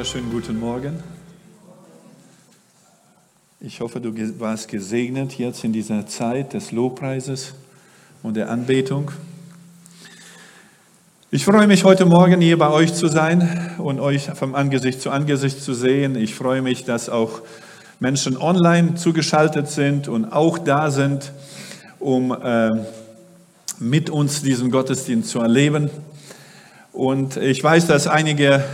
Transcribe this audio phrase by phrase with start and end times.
[0.00, 1.02] wunderschönen guten Morgen.
[3.60, 7.52] Ich hoffe, du warst gesegnet jetzt in dieser Zeit des Lobpreises
[8.22, 9.10] und der Anbetung.
[11.30, 15.10] Ich freue mich heute Morgen hier bei euch zu sein und euch vom Angesicht zu
[15.10, 16.16] Angesicht zu sehen.
[16.16, 17.42] Ich freue mich, dass auch
[17.98, 21.30] Menschen online zugeschaltet sind und auch da sind,
[21.98, 22.70] um äh,
[23.78, 25.90] mit uns diesen Gottesdienst zu erleben.
[26.90, 28.64] Und ich weiß, dass einige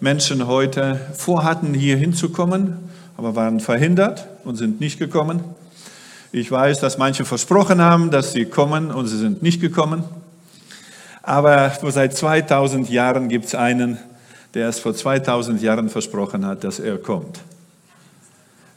[0.00, 2.76] Menschen heute vorhatten, hier hinzukommen,
[3.16, 5.42] aber waren verhindert und sind nicht gekommen.
[6.32, 10.04] Ich weiß, dass manche versprochen haben, dass sie kommen und sie sind nicht gekommen.
[11.22, 13.98] Aber seit 2000 Jahren gibt es einen,
[14.52, 17.40] der es vor 2000 Jahren versprochen hat, dass er kommt,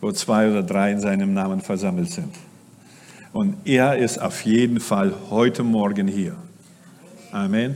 [0.01, 2.33] wo zwei oder drei in seinem Namen versammelt sind.
[3.33, 6.35] Und er ist auf jeden Fall heute Morgen hier.
[7.31, 7.75] Amen.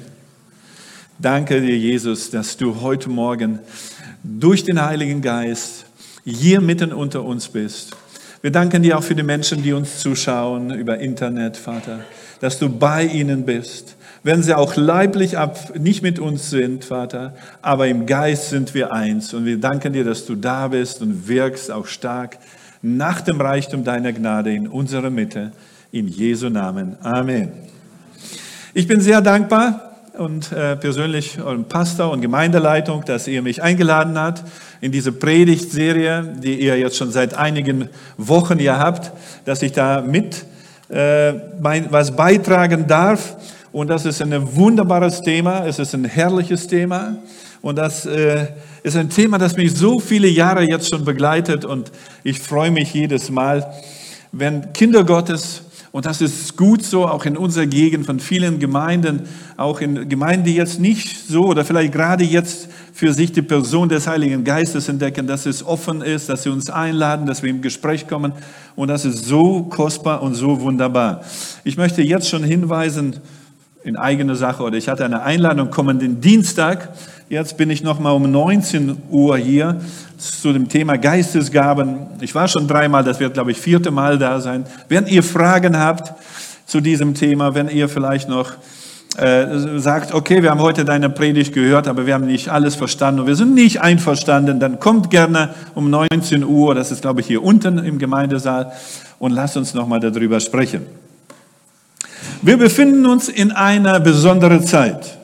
[1.21, 3.59] Danke dir, Jesus, dass du heute Morgen
[4.23, 5.85] durch den Heiligen Geist
[6.25, 7.95] hier mitten unter uns bist.
[8.41, 11.99] Wir danken dir auch für die Menschen, die uns zuschauen über Internet, Vater,
[12.39, 13.97] dass du bei ihnen bist.
[14.23, 18.91] Wenn sie auch leiblich ab nicht mit uns sind, Vater, aber im Geist sind wir
[18.91, 19.31] eins.
[19.35, 22.39] Und wir danken dir, dass du da bist und wirkst auch stark
[22.81, 25.51] nach dem Reichtum deiner Gnade in unserer Mitte.
[25.91, 26.95] In Jesu Namen.
[27.03, 27.51] Amen.
[28.73, 34.17] Ich bin sehr dankbar, und äh, persönlich eurem Pastor und Gemeindeleitung, dass ihr mich eingeladen
[34.17, 34.43] habt
[34.81, 39.11] in diese Predigtserie, die ihr jetzt schon seit einigen Wochen hier habt,
[39.45, 40.45] dass ich da mit
[40.89, 43.37] äh, mein, was beitragen darf.
[43.71, 47.15] Und das ist ein wunderbares Thema, es ist ein herrliches Thema.
[47.61, 48.47] Und das äh,
[48.83, 51.63] ist ein Thema, das mich so viele Jahre jetzt schon begleitet.
[51.63, 51.91] Und
[52.23, 53.71] ich freue mich jedes Mal,
[54.33, 55.61] wenn Kinder Gottes
[55.91, 59.23] und das ist gut so, auch in unserer Gegend von vielen Gemeinden,
[59.57, 63.89] auch in Gemeinden, die jetzt nicht so oder vielleicht gerade jetzt für sich die Person
[63.89, 67.61] des Heiligen Geistes entdecken, dass es offen ist, dass sie uns einladen, dass wir im
[67.61, 68.31] Gespräch kommen.
[68.75, 71.23] Und das ist so kostbar und so wunderbar.
[71.65, 73.17] Ich möchte jetzt schon hinweisen,
[73.83, 76.89] in eigene Sache oder ich hatte eine Einladung kommenden Dienstag.
[77.31, 79.79] Jetzt bin ich noch mal um 19 Uhr hier
[80.17, 82.07] zu dem Thema Geistesgaben.
[82.19, 84.65] Ich war schon dreimal, das wird glaube ich vierte Mal da sein.
[84.89, 86.11] Wenn ihr Fragen habt
[86.65, 88.51] zu diesem Thema, wenn ihr vielleicht noch
[89.15, 89.45] äh,
[89.77, 93.27] sagt, okay, wir haben heute deine Predigt gehört, aber wir haben nicht alles verstanden und
[93.27, 97.41] wir sind nicht einverstanden, dann kommt gerne um 19 Uhr, das ist glaube ich hier
[97.41, 98.73] unten im Gemeindesaal
[99.19, 100.81] und lasst uns noch mal darüber sprechen.
[102.41, 105.20] Wir befinden uns in einer besonderen Zeit.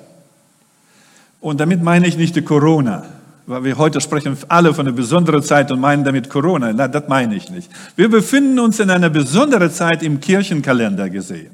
[1.48, 3.06] Und damit meine ich nicht die Corona,
[3.46, 6.74] weil wir heute sprechen alle von einer besonderen Zeit und meinen damit Corona.
[6.74, 7.72] Na, das meine ich nicht.
[7.96, 11.52] Wir befinden uns in einer besonderen Zeit im Kirchenkalender gesehen.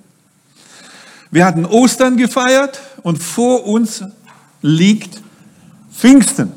[1.30, 4.04] Wir hatten Ostern gefeiert und vor uns
[4.64, 5.22] liegt
[5.96, 6.52] Pfingsten.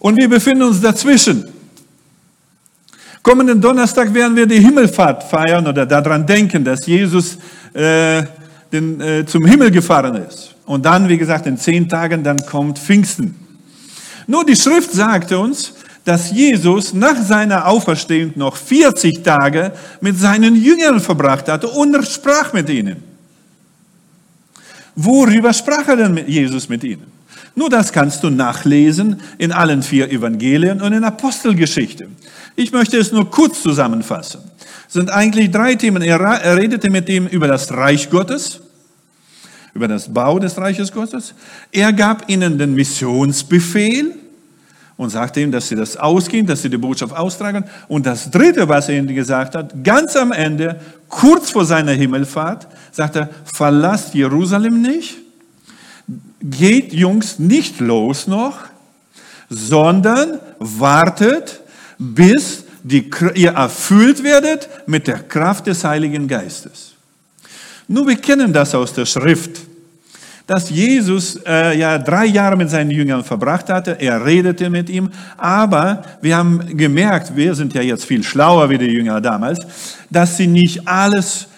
[0.00, 1.48] Und wir befinden uns dazwischen.
[3.22, 7.38] Kommenden Donnerstag werden wir die Himmelfahrt feiern oder daran denken, dass Jesus
[7.72, 8.22] äh,
[8.70, 10.57] den, äh, zum Himmel gefahren ist.
[10.68, 13.34] Und dann, wie gesagt, in zehn Tagen, dann kommt Pfingsten.
[14.26, 15.72] Nur die Schrift sagte uns,
[16.04, 22.52] dass Jesus nach seiner Auferstehung noch 40 Tage mit seinen Jüngern verbracht hatte und sprach
[22.52, 23.02] mit ihnen.
[24.94, 27.06] Worüber sprach er denn Jesus mit ihnen?
[27.54, 32.08] Nur das kannst du nachlesen in allen vier Evangelien und in Apostelgeschichte.
[32.56, 34.42] Ich möchte es nur kurz zusammenfassen.
[34.86, 36.02] Es sind eigentlich drei Themen.
[36.02, 36.20] Er
[36.56, 38.60] redete mit ihm über das Reich Gottes,
[39.78, 41.34] über das Bau des Reiches Gottes.
[41.70, 44.12] Er gab ihnen den Missionsbefehl
[44.96, 47.64] und sagte ihm, dass sie das ausgehen, dass sie die Botschaft austragen.
[47.86, 52.66] Und das Dritte, was er ihnen gesagt hat, ganz am Ende, kurz vor seiner Himmelfahrt,
[52.90, 55.18] sagt er, verlasst Jerusalem nicht,
[56.42, 58.58] geht Jungs nicht los noch,
[59.48, 61.60] sondern wartet,
[61.98, 66.94] bis die, ihr erfüllt werdet mit der Kraft des Heiligen Geistes.
[67.86, 69.67] Nun, wir kennen das aus der Schrift,
[70.48, 74.00] dass Jesus äh, ja drei Jahre mit seinen Jüngern verbracht hatte.
[74.00, 78.78] Er redete mit ihm, aber wir haben gemerkt, wir sind ja jetzt viel schlauer wie
[78.78, 79.58] die Jünger damals,
[80.10, 81.48] dass sie nicht alles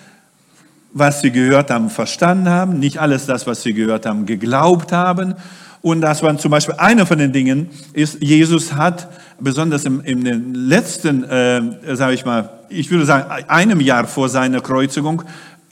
[0.93, 5.35] was sie gehört haben, verstanden haben, nicht alles das, was sie gehört haben, geglaubt haben.
[5.83, 9.09] Und das war zum Beispiel einer von den Dingen, ist, Jesus hat
[9.39, 14.29] besonders im, in den letzten, äh, sage ich mal, ich würde sagen, einem Jahr vor
[14.29, 15.23] seiner Kreuzigung,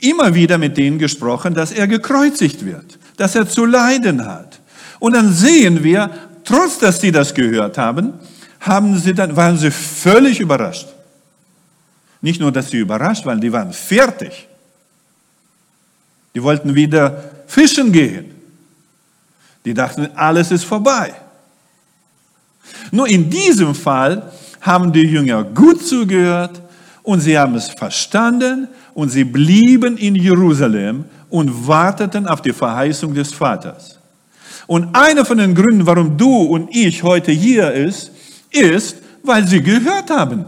[0.00, 4.58] immer wieder mit denen gesprochen, dass er gekreuzigt wird, dass er zu leiden hat.
[4.98, 6.10] Und dann sehen wir,
[6.44, 8.14] trotz dass sie das gehört haben,
[8.60, 10.88] haben sie dann, waren sie völlig überrascht.
[12.22, 14.48] Nicht nur, dass sie überrascht waren, die waren fertig.
[16.34, 18.34] Die wollten wieder fischen gehen.
[19.64, 21.12] Die dachten, alles ist vorbei.
[22.90, 26.62] Nur in diesem Fall haben die Jünger gut zugehört
[27.02, 33.14] und sie haben es verstanden und sie blieben in Jerusalem und warteten auf die Verheißung
[33.14, 33.98] des Vaters.
[34.66, 38.10] Und einer von den Gründen, warum du und ich heute hier ist,
[38.50, 40.44] ist, weil sie gehört haben.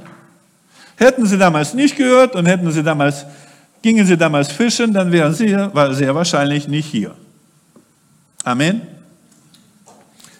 [0.96, 3.24] Hätten sie damals nicht gehört und hätten sie damals,
[3.80, 7.14] gingen sie damals fischen, dann wären sie sehr wahrscheinlich nicht hier.
[8.44, 8.82] Amen.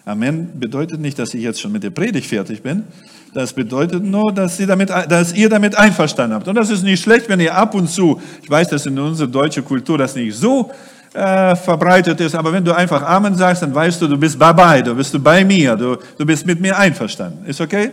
[0.04, 2.84] Amen bedeutet nicht, dass ich jetzt schon mit der Predigt fertig bin.
[3.32, 6.48] Das bedeutet nur, dass, Sie damit, dass ihr damit einverstanden habt.
[6.48, 9.28] Und das ist nicht schlecht, wenn ihr ab und zu, ich weiß, dass in unserer
[9.28, 10.70] deutschen Kultur das nicht so
[11.14, 14.82] äh, verbreitet ist, aber wenn du einfach Amen sagst, dann weißt du, du bist dabei,
[14.82, 17.44] du bist bei mir, du, du bist mit mir einverstanden.
[17.46, 17.92] Ist okay?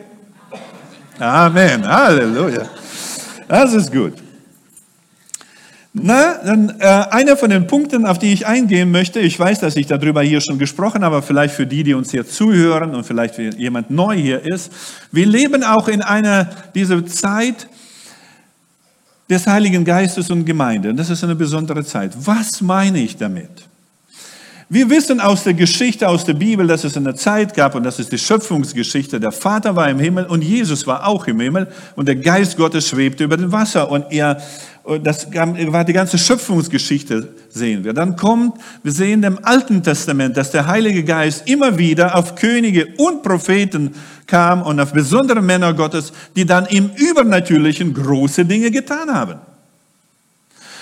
[1.20, 2.64] Amen, Halleluja.
[3.48, 4.14] Das ist gut.
[6.00, 9.76] Na, dann äh, einer von den Punkten, auf die ich eingehen möchte, ich weiß, dass
[9.76, 13.04] ich darüber hier schon gesprochen habe, aber vielleicht für die, die uns hier zuhören und
[13.04, 14.72] vielleicht für jemand neu hier ist,
[15.12, 17.68] wir leben auch in einer, dieser Zeit
[19.30, 20.94] des Heiligen Geistes und Gemeinde.
[20.94, 22.14] Das ist eine besondere Zeit.
[22.26, 23.50] Was meine ich damit?
[24.70, 28.00] Wir wissen aus der Geschichte, aus der Bibel, dass es eine Zeit gab und das
[28.00, 29.18] ist die Schöpfungsgeschichte.
[29.18, 32.90] Der Vater war im Himmel und Jesus war auch im Himmel und der Geist Gottes
[32.90, 34.42] schwebte über dem Wasser und er
[35.02, 37.94] das war die ganze Schöpfungsgeschichte, sehen wir.
[37.94, 42.88] Dann kommt, wir sehen im Alten Testament, dass der Heilige Geist immer wieder auf Könige
[42.98, 43.94] und Propheten
[44.28, 49.40] kam und auf besondere Männer Gottes, die dann im Übernatürlichen große Dinge getan haben.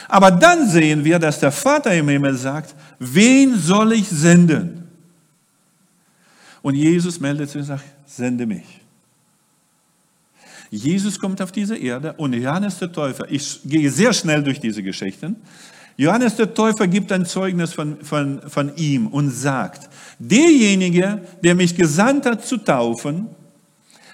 [0.07, 4.83] Aber dann sehen wir, dass der Vater im Himmel sagt, wen soll ich senden?
[6.61, 8.84] Und Jesus meldet sich und sagt, sende mich.
[10.75, 14.83] Jesus kommt auf diese Erde und Johannes der Täufer, ich gehe sehr schnell durch diese
[14.83, 15.37] Geschichten,
[15.97, 19.89] Johannes der Täufer gibt ein Zeugnis von, von, von ihm und sagt,
[20.19, 23.27] derjenige, der mich gesandt hat zu taufen,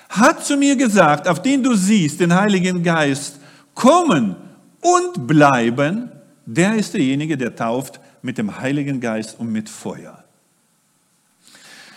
[0.09, 3.39] hat zu mir gesagt, auf den du siehst, den Heiligen Geist,
[3.73, 4.35] kommen
[4.81, 6.11] und bleiben,
[6.45, 10.23] der ist derjenige, der tauft mit dem Heiligen Geist und mit Feuer.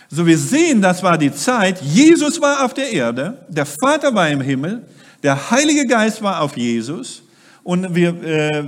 [0.09, 4.29] So wir sehen, das war die Zeit, Jesus war auf der Erde, der Vater war
[4.29, 4.83] im Himmel,
[5.23, 7.23] der Heilige Geist war auf Jesus.
[7.63, 8.63] Und wir, äh,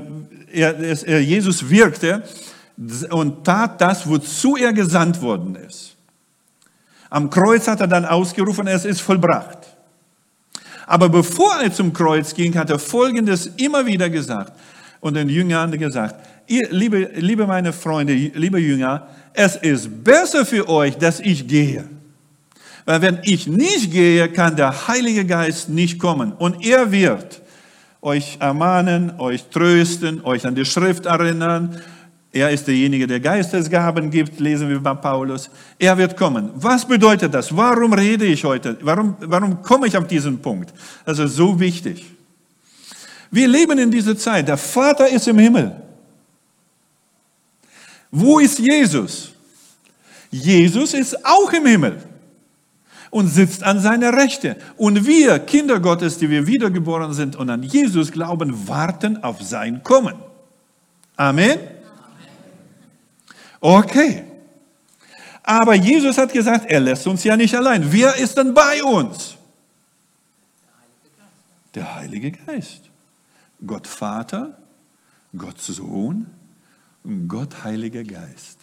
[0.52, 2.24] er, er, Jesus wirkte
[3.12, 5.96] und tat das, wozu er gesandt worden ist.
[7.10, 9.60] Am Kreuz hat er dann ausgerufen, es ist vollbracht.
[10.88, 14.54] Aber bevor er zum Kreuz ging, hat er Folgendes immer wieder gesagt
[15.00, 16.16] und den Jüngern gesagt,
[16.48, 21.86] ihr, liebe, liebe meine Freunde, liebe Jünger, es ist besser für euch, dass ich gehe.
[22.86, 26.32] Weil wenn ich nicht gehe, kann der Heilige Geist nicht kommen.
[26.32, 27.42] Und er wird
[28.02, 31.82] euch ermahnen, euch trösten, euch an die Schrift erinnern.
[32.32, 35.50] Er ist derjenige, der Geistesgaben gibt, lesen wir bei Paulus.
[35.78, 36.52] Er wird kommen.
[36.56, 37.56] Was bedeutet das?
[37.56, 38.78] Warum rede ich heute?
[38.82, 40.74] Warum, warum komme ich auf diesen Punkt?
[41.06, 42.06] Das ist so wichtig.
[43.32, 44.48] Wir leben in dieser Zeit.
[44.48, 45.87] Der Vater ist im Himmel.
[48.12, 49.32] Wo ist Jesus?
[50.30, 52.04] Jesus ist auch im Himmel
[53.10, 54.58] und sitzt an seiner Rechte.
[54.76, 59.84] Und wir, Kinder Gottes, die wir wiedergeboren sind und an Jesus glauben, warten auf sein
[59.84, 60.16] Kommen.
[61.16, 61.60] Amen?
[63.60, 64.24] Okay.
[65.44, 67.92] Aber Jesus hat gesagt, er lässt uns ja nicht allein.
[67.92, 69.36] Wer ist denn bei uns?
[71.74, 72.82] Der Heilige Geist.
[73.66, 74.58] Gott Vater,
[75.36, 76.28] Gott Sohn
[77.28, 78.60] Gott Heiliger Geist.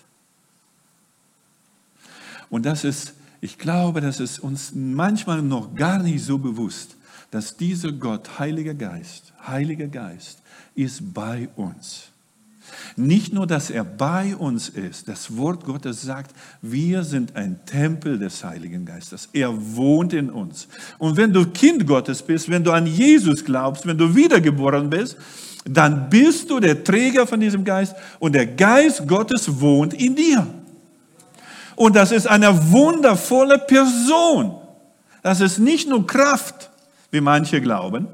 [2.51, 6.97] Und das ist, ich glaube, das ist uns manchmal noch gar nicht so bewusst,
[7.31, 10.43] dass dieser Gott, Heiliger Geist, Heiliger Geist,
[10.75, 12.11] ist bei uns.
[12.97, 18.19] Nicht nur, dass er bei uns ist, das Wort Gottes sagt, wir sind ein Tempel
[18.19, 19.29] des Heiligen Geistes.
[19.33, 20.69] Er wohnt in uns.
[20.99, 25.17] Und wenn du Kind Gottes bist, wenn du an Jesus glaubst, wenn du wiedergeboren bist,
[25.65, 30.47] dann bist du der Träger von diesem Geist und der Geist Gottes wohnt in dir.
[31.75, 34.55] Und das ist eine wundervolle Person.
[35.23, 36.71] Das ist nicht nur Kraft,
[37.11, 38.07] wie manche glauben.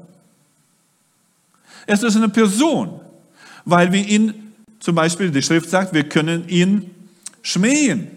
[1.85, 3.01] Es ist eine Person,
[3.65, 6.89] weil wir ihn, zum Beispiel die Schrift sagt, wir können ihn
[7.41, 8.07] schmähen.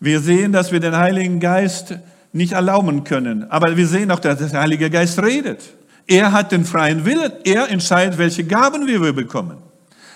[0.00, 1.94] Wir sehen, dass wir den Heiligen Geist
[2.32, 3.48] nicht erlauben können.
[3.50, 5.62] Aber wir sehen auch, dass der Heilige Geist redet.
[6.06, 7.32] Er hat den freien Willen.
[7.44, 9.58] Er entscheidet, welche Gaben wir bekommen.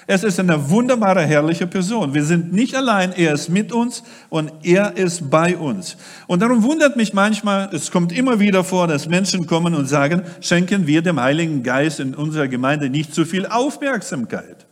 [0.08, 2.14] Es ist eine wunderbare, herrliche Person.
[2.14, 5.96] Wir sind nicht allein, er ist mit uns und er ist bei uns.
[6.28, 10.22] Und darum wundert mich manchmal, es kommt immer wieder vor, dass Menschen kommen und sagen,
[10.40, 14.64] schenken wir dem Heiligen Geist in unserer Gemeinde nicht zu viel Aufmerksamkeit.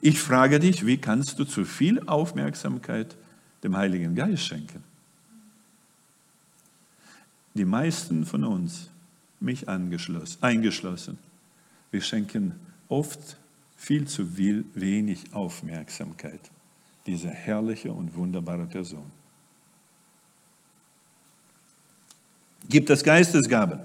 [0.00, 3.14] Ich frage dich, wie kannst du zu viel Aufmerksamkeit
[3.62, 4.82] dem Heiligen Geist schenken?
[7.56, 8.90] die meisten von uns,
[9.40, 11.18] mich eingeschlossen,
[11.90, 12.54] wir schenken
[12.88, 13.36] oft
[13.76, 16.40] viel zu wenig Aufmerksamkeit
[17.06, 19.04] dieser herrliche und wunderbare Person.
[22.68, 23.78] Gibt es Geistesgaben?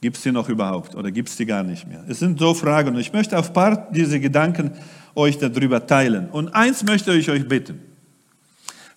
[0.00, 2.04] Gibt es die noch überhaupt oder gibt es die gar nicht mehr?
[2.08, 4.72] Es sind so Fragen und ich möchte auf ein paar dieser Gedanken
[5.14, 6.30] euch darüber teilen.
[6.30, 7.82] Und eins möchte ich euch bitten.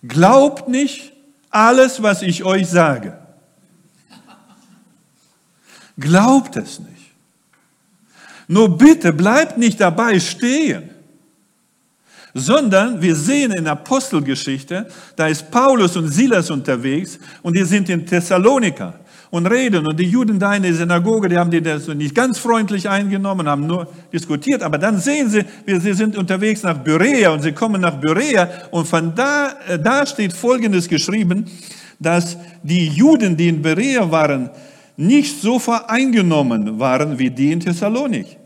[0.06, 1.12] Glaubt nicht
[1.50, 3.18] alles, was ich euch sage.
[6.02, 7.12] Glaubt es nicht.
[8.48, 10.90] Nur bitte bleibt nicht dabei stehen,
[12.34, 18.04] sondern wir sehen in Apostelgeschichte, da ist Paulus und Silas unterwegs und die sind in
[18.04, 19.86] Thessaloniker und reden.
[19.86, 23.48] Und die Juden da in der Synagoge, die haben die das nicht ganz freundlich eingenommen,
[23.48, 24.62] haben nur diskutiert.
[24.62, 28.48] Aber dann sehen sie, sie sind unterwegs nach Berea und sie kommen nach Berea.
[28.70, 31.46] Und von da, äh, da steht Folgendes geschrieben,
[31.98, 34.50] dass die Juden, die in Berea waren,
[34.96, 38.38] nicht so vereingenommen waren wie die in Thessalonik.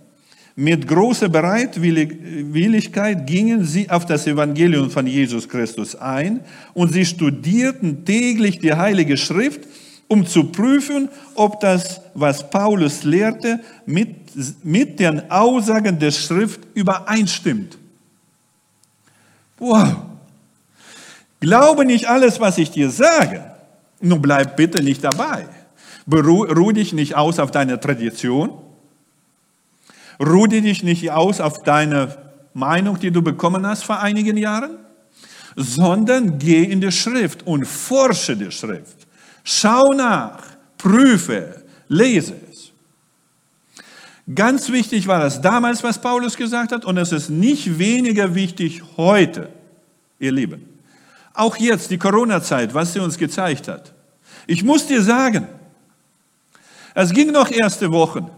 [0.54, 6.40] Mit großer Bereitwilligkeit gingen sie auf das Evangelium von Jesus Christus ein
[6.72, 9.60] und sie studierten täglich die Heilige Schrift
[10.08, 14.16] um zu prüfen, ob das, was Paulus lehrte, mit,
[14.64, 17.76] mit den Aussagen der Schrift übereinstimmt.
[19.58, 19.96] Wow!
[21.40, 23.44] Glaube nicht alles, was ich dir sage.
[24.00, 25.46] Nun bleib bitte nicht dabei.
[26.06, 28.50] Beruh dich nicht aus auf deine Tradition.
[30.20, 32.16] Ruhe dich nicht aus auf deine
[32.54, 34.78] Meinung, die du bekommen hast vor einigen Jahren,
[35.56, 39.06] sondern geh in die Schrift und forsche die Schrift.
[39.44, 40.42] Schau nach,
[40.78, 42.72] prüfe, lese es.
[44.34, 48.82] Ganz wichtig war das damals, was Paulus gesagt hat, und es ist nicht weniger wichtig
[48.96, 49.48] heute,
[50.18, 50.68] ihr Lieben.
[51.34, 53.92] Auch jetzt, die Corona-Zeit, was sie uns gezeigt hat.
[54.46, 55.46] Ich muss dir sagen,
[56.96, 58.30] es ging noch erste Wochen,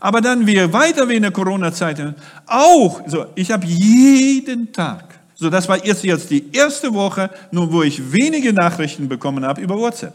[0.00, 2.14] aber dann wir weiter wie in der Corona-Zeit,
[2.46, 7.72] auch, so, ich habe jeden Tag, so das war jetzt, jetzt die erste Woche, nur
[7.72, 10.14] wo ich wenige Nachrichten bekommen habe über WhatsApp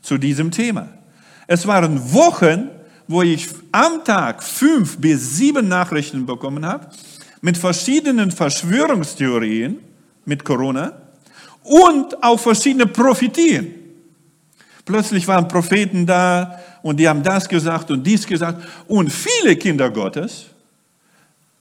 [0.00, 0.88] zu diesem Thema.
[1.48, 2.70] Es waren Wochen,
[3.08, 6.86] wo ich am Tag fünf bis sieben Nachrichten bekommen habe
[7.40, 9.80] mit verschiedenen Verschwörungstheorien
[10.24, 10.92] mit Corona
[11.64, 13.74] und auch verschiedene Prophetien.
[14.84, 18.62] Plötzlich waren Propheten da und die haben das gesagt und dies gesagt.
[18.88, 20.46] Und viele Kinder Gottes,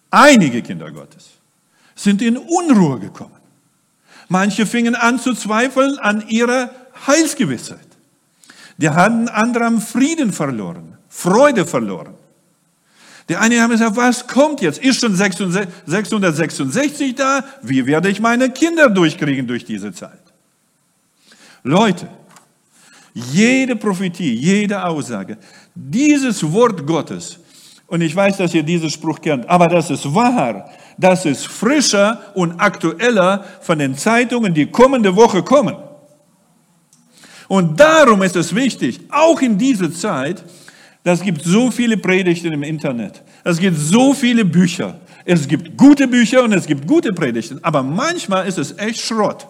[0.10, 1.30] einige Kinder Gottes,
[1.96, 3.36] sind in Unruhe gekommen.
[4.28, 6.72] Manche fingen an zu zweifeln an ihrer
[7.06, 7.80] Heilsgewissheit.
[8.78, 12.16] Die haben anderen Frieden verloren, Freude verloren.
[13.30, 14.80] Die einen haben gesagt, was kommt jetzt?
[14.80, 17.44] Ist schon 666 da?
[17.62, 20.20] Wie werde ich meine Kinder durchkriegen durch diese Zeit?
[21.63, 22.10] Leute,
[23.13, 25.38] jede Prophetie, jede Aussage,
[25.75, 27.39] dieses Wort Gottes,
[27.88, 32.22] und ich weiß, dass ihr diesen Spruch kennt, aber das ist wahr, das ist frischer
[32.36, 35.75] und aktueller von den Zeitungen, die kommende Woche kommen.
[37.50, 40.41] Und darum ist es wichtig, auch in dieser Zeit,
[41.03, 46.08] es gibt so viele Predigten im Internet, es gibt so viele Bücher, es gibt gute
[46.08, 49.48] Bücher und es gibt gute Predigten, aber manchmal ist es echt Schrott.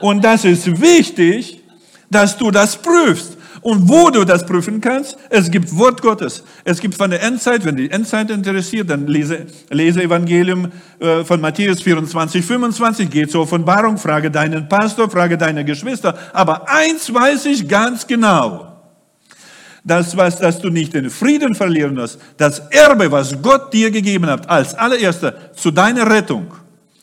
[0.00, 1.57] Und das ist wichtig,
[2.10, 3.38] dass du das prüfst.
[3.60, 6.44] Und wo du das prüfen kannst, es gibt Wort Gottes.
[6.64, 11.40] Es gibt von der Endzeit, wenn die Endzeit interessiert, dann lese, lese Evangelium äh, von
[11.40, 16.16] Matthäus 24, 25, geh zur Offenbarung, frage deinen Pastor, frage deine Geschwister.
[16.32, 18.64] Aber eins weiß ich ganz genau.
[19.84, 24.26] Das, was, dass du nicht den Frieden verlieren wirst, das Erbe, was Gott dir gegeben
[24.26, 26.48] hat, als allererster zu deiner Rettung,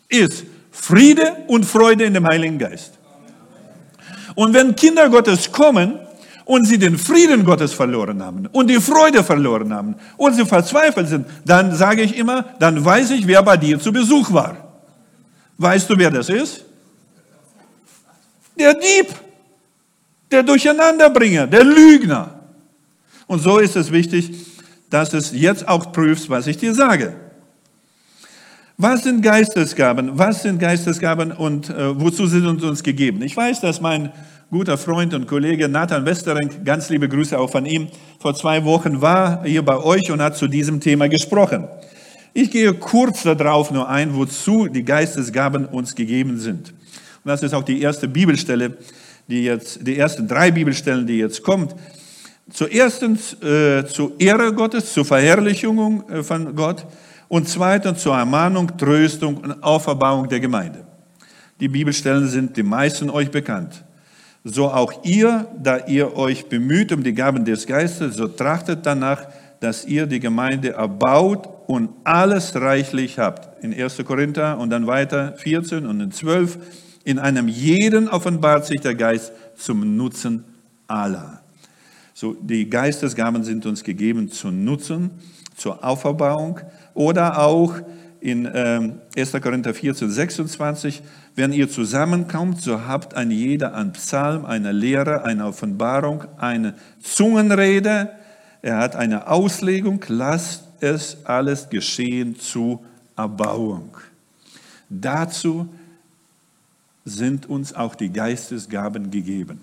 [0.07, 2.99] ist Friede und Freude in dem Heiligen Geist.
[4.35, 5.99] Und wenn Kinder Gottes kommen,
[6.45, 11.09] und sie den Frieden Gottes verloren haben und die Freude verloren haben und sie verzweifelt
[11.09, 14.55] sind, dann sage ich immer, dann weiß ich, wer bei dir zu Besuch war.
[15.57, 16.63] Weißt du, wer das ist?
[18.57, 19.07] Der Dieb,
[20.31, 22.39] der Durcheinanderbringer, der Lügner.
[23.27, 24.31] Und so ist es wichtig,
[24.89, 27.15] dass es jetzt auch prüfst, was ich dir sage.
[28.77, 30.17] Was sind Geistesgaben?
[30.17, 33.21] Was sind Geistesgaben und äh, wozu sind uns, uns gegeben?
[33.21, 34.11] Ich weiß, dass mein
[34.51, 37.87] guter Freund und Kollege Nathan Westerink, ganz liebe Grüße auch von ihm,
[38.19, 41.69] vor zwei Wochen war hier bei euch und hat zu diesem Thema gesprochen.
[42.33, 46.71] Ich gehe kurz darauf nur ein, wozu die Geistesgaben uns gegeben sind.
[46.71, 48.75] Und das ist auch die erste Bibelstelle,
[49.29, 51.73] die jetzt, die ersten drei Bibelstellen, die jetzt kommt.
[52.51, 56.85] Zuerstens äh, zur Ehre Gottes, zur Verherrlichung äh, von Gott
[57.27, 60.85] und zweitens zur Ermahnung, Tröstung und Auferbauung der Gemeinde.
[61.59, 63.83] Die Bibelstellen sind den meisten euch bekannt.
[64.43, 69.27] so auch ihr, da ihr euch bemüht um die Gaben des Geistes, so trachtet danach,
[69.59, 73.63] dass ihr die Gemeinde erbaut und alles reichlich habt.
[73.63, 74.03] In 1.
[74.05, 76.59] Korinther und dann weiter 14 und in 12.
[77.05, 80.43] In einem jeden offenbart sich der Geist zum Nutzen
[80.87, 81.41] aller.
[82.13, 85.11] So, die Geistesgaben sind uns gegeben zum Nutzen,
[85.55, 86.59] zur Auferbauung
[86.95, 87.75] oder auch
[88.19, 89.33] in äh, 1.
[89.33, 91.03] Korinther 14, 26,
[91.35, 96.73] wenn ihr zusammenkommt, so habt ein jeder ein Psalm, eine Lehre, eine Offenbarung, eine
[97.03, 98.09] Zungenrede,
[98.63, 102.83] er hat eine Auslegung, lasst es alles geschehen zu
[103.15, 103.95] Erbauung.
[104.89, 105.69] Dazu
[107.03, 109.61] sind uns auch die Geistesgaben gegeben.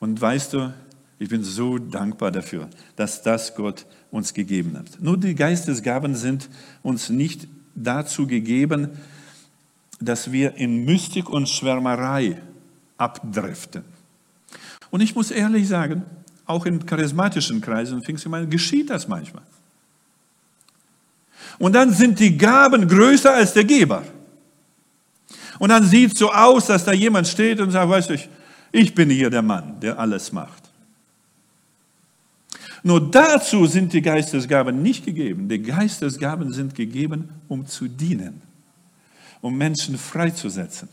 [0.00, 0.72] Und weißt du,
[1.18, 5.00] ich bin so dankbar dafür, dass das Gott uns gegeben hat.
[5.00, 6.48] Nur die Geistesgaben sind
[6.82, 8.90] uns nicht dazu gegeben,
[10.00, 12.40] dass wir in Mystik und Schwärmerei
[12.96, 13.82] abdriften.
[14.90, 16.04] Und ich muss ehrlich sagen,
[16.46, 19.42] auch in charismatischen Kreisen Pfingstgemeinden geschieht das manchmal.
[21.58, 24.04] Und dann sind die Gaben größer als der Geber.
[25.58, 28.16] Und dann sieht es so aus, dass da jemand steht und sagt, weißt du,
[28.70, 30.67] ich bin hier der Mann, der alles macht.
[32.82, 35.48] Nur dazu sind die Geistesgaben nicht gegeben.
[35.48, 38.40] Die Geistesgaben sind gegeben, um zu dienen,
[39.40, 40.88] um Menschen freizusetzen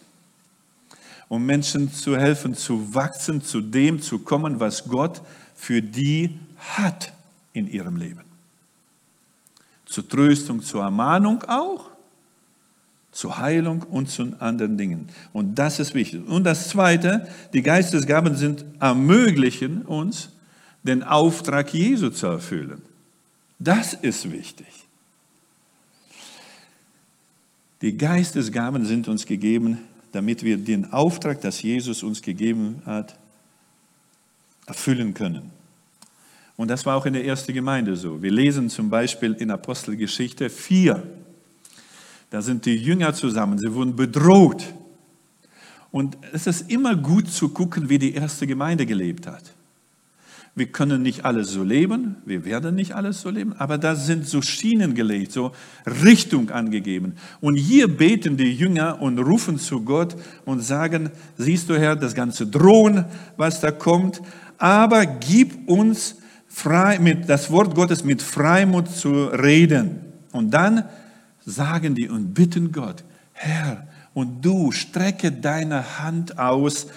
[1.28, 5.22] um Menschen zu helfen, zu wachsen, zu dem zu kommen, was Gott
[5.56, 7.12] für die hat
[7.54, 8.22] in ihrem Leben.
[9.86, 11.90] Zur Tröstung, zur Ermahnung auch,
[13.12, 15.10] zur Heilung und zu anderen Dingen.
[15.32, 16.28] Und das ist wichtig.
[16.28, 20.30] Und das Zweite, die Geistesgaben sind ermöglichen uns,
[20.86, 22.82] den Auftrag Jesu zu erfüllen.
[23.58, 24.68] Das ist wichtig.
[27.82, 29.80] Die Geistesgaben sind uns gegeben,
[30.12, 33.18] damit wir den Auftrag, das Jesus uns gegeben hat,
[34.68, 35.52] erfüllen können.
[36.56, 38.22] Und das war auch in der ersten Gemeinde so.
[38.22, 41.04] Wir lesen zum Beispiel in Apostelgeschichte 4.
[42.30, 44.74] Da sind die Jünger zusammen, sie wurden bedroht.
[45.92, 49.55] Und es ist immer gut zu gucken, wie die erste Gemeinde gelebt hat.
[50.58, 54.26] Wir können nicht alles so leben, wir werden nicht alles so leben, aber da sind
[54.26, 55.52] so Schienen gelegt, so
[55.86, 57.16] Richtung angegeben.
[57.42, 60.16] Und hier beten die Jünger und rufen zu Gott
[60.46, 63.04] und sagen, siehst du Herr, das ganze Drohen,
[63.36, 64.22] was da kommt,
[64.58, 66.16] aber gib uns
[66.48, 70.00] frei, mit das Wort Gottes mit Freimut zu reden.
[70.32, 70.86] Und dann
[71.46, 76.88] sagen die und bitten Gott, Herr, und du strecke deine Hand aus,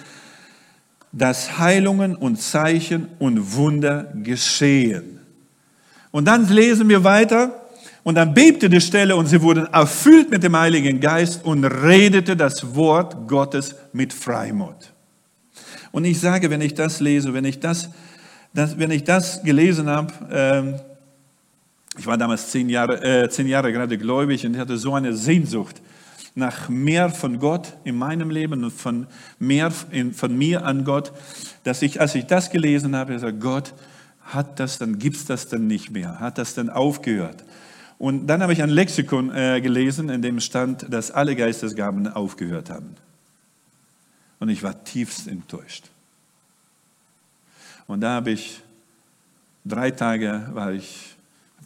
[1.11, 5.19] dass Heilungen und Zeichen und Wunder geschehen.
[6.11, 7.59] Und dann lesen wir weiter,
[8.03, 12.35] und dann bebte die Stelle und sie wurden erfüllt mit dem Heiligen Geist und redete
[12.35, 14.93] das Wort Gottes mit Freimut.
[15.91, 17.89] Und ich sage, wenn ich das lese, wenn ich das,
[18.53, 20.75] das wenn ich das gelesen habe, ähm,
[21.97, 25.81] ich war damals zehn Jahre, äh, zehn Jahre gerade gläubig und hatte so eine Sehnsucht
[26.39, 31.11] nach mehr von Gott in meinem Leben und von mehr in, von mir an Gott,
[31.63, 33.73] dass ich, als ich das gelesen habe, gesagt, Gott,
[34.23, 36.19] hat das dann, gibt es das dann nicht mehr?
[36.19, 37.43] Hat das dann aufgehört?
[37.97, 42.69] Und dann habe ich ein Lexikon äh, gelesen, in dem stand, dass alle Geistesgaben aufgehört
[42.69, 42.95] haben.
[44.39, 45.89] Und ich war tiefst enttäuscht.
[47.87, 48.61] Und da habe ich
[49.65, 51.15] drei Tage, war ich,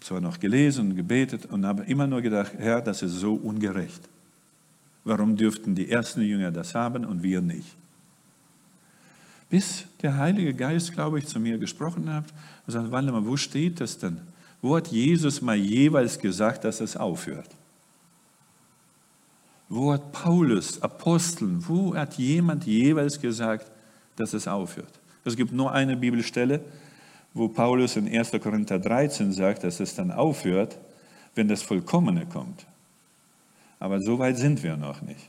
[0.01, 4.01] zwar noch gelesen und gebetet und habe immer nur gedacht, Herr, das ist so ungerecht.
[5.03, 7.75] Warum dürften die ersten Jünger das haben und wir nicht?
[9.49, 12.25] Bis der Heilige Geist, glaube ich, zu mir gesprochen hat
[12.65, 14.19] und sagt, warte mal, wo steht das denn?
[14.61, 17.49] Wo hat Jesus mal jeweils gesagt, dass es aufhört?
[19.69, 23.71] Wo hat Paulus, Aposteln, wo hat jemand jeweils gesagt,
[24.15, 24.99] dass es aufhört?
[25.25, 26.61] Es gibt nur eine Bibelstelle,
[27.33, 28.31] wo Paulus in 1.
[28.41, 30.77] Korinther 13 sagt, dass es dann aufhört,
[31.35, 32.65] wenn das Vollkommene kommt.
[33.83, 35.27] Aber so weit sind wir noch nicht.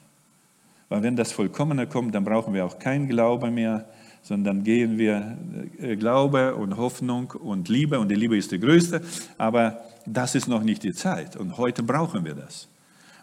[0.89, 3.85] Weil wenn das Vollkommene kommt, dann brauchen wir auch keinen Glaube mehr,
[4.23, 5.37] sondern gehen wir
[5.81, 9.01] äh, Glaube und Hoffnung und Liebe und die Liebe ist die größte,
[9.39, 12.69] aber das ist noch nicht die Zeit und heute brauchen wir das.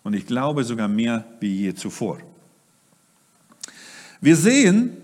[0.03, 2.17] Und ich glaube sogar mehr wie je zuvor.
[4.19, 4.97] Wir sehen,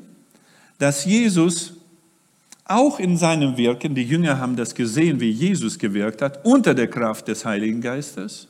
[0.77, 1.73] dass Jesus
[2.65, 6.89] auch in seinem Wirken, die Jünger haben das gesehen, wie Jesus gewirkt hat, unter der
[6.89, 8.49] Kraft des Heiligen Geistes,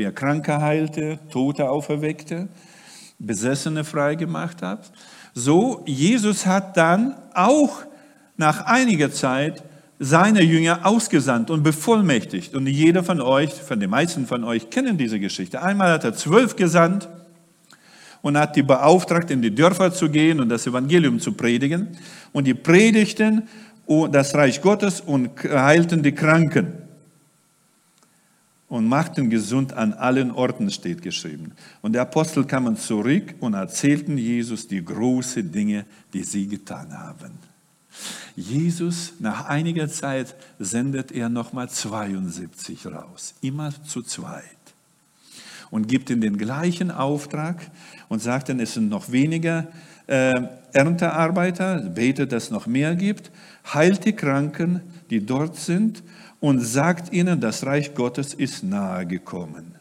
[0.00, 2.48] wie er Kranke heilte, Tote auferweckte,
[3.18, 4.90] Besessene freigemacht hat.
[5.34, 7.82] So, Jesus hat dann auch
[8.38, 9.62] nach einiger Zeit
[9.98, 12.54] seine Jünger ausgesandt und bevollmächtigt.
[12.54, 15.60] Und jeder von euch, von den meisten von euch, kennen diese Geschichte.
[15.60, 17.06] Einmal hat er zwölf gesandt
[18.22, 21.88] und hat die beauftragt, in die Dörfer zu gehen und das Evangelium zu predigen.
[22.32, 23.46] Und die predigten
[24.10, 26.79] das Reich Gottes und heilten die Kranken
[28.70, 31.52] und machten gesund an allen Orten, steht geschrieben.
[31.82, 37.32] Und die Apostel kamen zurück und erzählten Jesus die großen Dinge, die sie getan haben.
[38.36, 44.44] Jesus, nach einiger Zeit, sendet er nochmal 72 raus, immer zu zweit.
[45.72, 47.70] Und gibt ihnen den gleichen Auftrag
[48.08, 49.66] und sagt dann, es sind noch weniger
[50.06, 53.32] äh, Erntearbeiter, betet, dass es noch mehr gibt,
[53.74, 54.80] heilt die Kranken,
[55.10, 56.04] die dort sind
[56.40, 59.74] und sagt ihnen, das Reich Gottes ist nahe gekommen.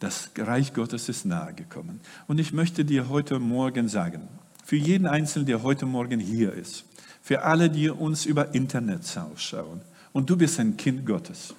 [0.00, 2.00] Das Reich Gottes ist nahe gekommen.
[2.26, 4.28] Und ich möchte dir heute Morgen sagen,
[4.64, 6.84] für jeden Einzelnen, der heute Morgen hier ist,
[7.22, 11.54] für alle, die uns über Internet ausschauen, und du bist ein Kind Gottes.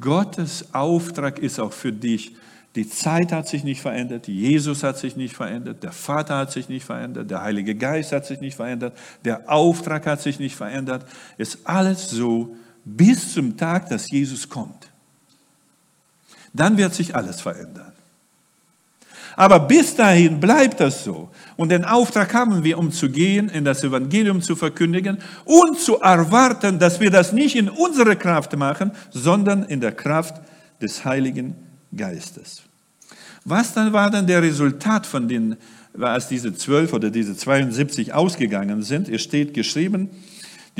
[0.00, 2.34] Gottes Auftrag ist auch für dich,
[2.76, 6.68] die Zeit hat sich nicht verändert, Jesus hat sich nicht verändert, der Vater hat sich
[6.68, 11.04] nicht verändert, der Heilige Geist hat sich nicht verändert, der Auftrag hat sich nicht verändert.
[11.36, 12.56] Ist alles so
[12.96, 14.88] bis zum Tag, dass Jesus kommt.
[16.52, 17.92] Dann wird sich alles verändern.
[19.36, 21.30] Aber bis dahin bleibt das so.
[21.56, 26.00] Und den Auftrag haben wir, um zu gehen, in das Evangelium zu verkündigen und zu
[26.00, 30.40] erwarten, dass wir das nicht in unserer Kraft machen, sondern in der Kraft
[30.82, 31.54] des Heiligen
[31.96, 32.62] Geistes.
[33.44, 35.56] Was dann war dann der Resultat von den,
[35.98, 39.08] als diese zwölf oder diese 72 ausgegangen sind?
[39.08, 40.10] Es steht geschrieben,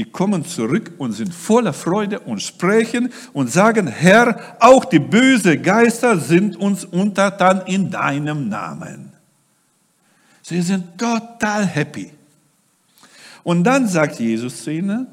[0.01, 5.63] die kommen zurück und sind voller Freude und sprechen und sagen, Herr, auch die bösen
[5.63, 9.13] Geister sind uns untertan in deinem Namen.
[10.41, 12.13] Sie sind total happy.
[13.45, 15.07] Und dann sagt Jesus zu ihnen,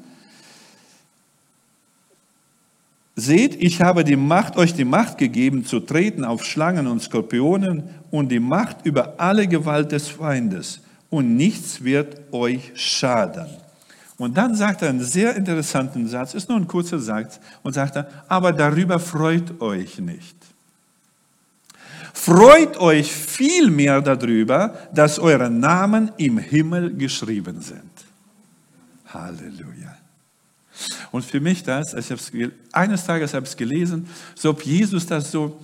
[3.14, 7.90] Seht, ich habe die Macht, euch die Macht gegeben, zu treten auf Schlangen und Skorpionen
[8.10, 10.80] und die Macht über alle Gewalt des Feindes.
[11.10, 13.67] Und nichts wird euch schaden.
[14.18, 17.96] Und dann sagt er einen sehr interessanten Satz, ist nur ein kurzer Satz, und sagt
[17.96, 20.36] er, aber darüber freut euch nicht.
[22.12, 27.92] Freut euch vielmehr darüber, dass eure Namen im Himmel geschrieben sind.
[29.06, 29.96] Halleluja.
[31.12, 35.30] Und für mich das, ich eines Tages habe ich es gelesen, so ob Jesus das
[35.30, 35.60] so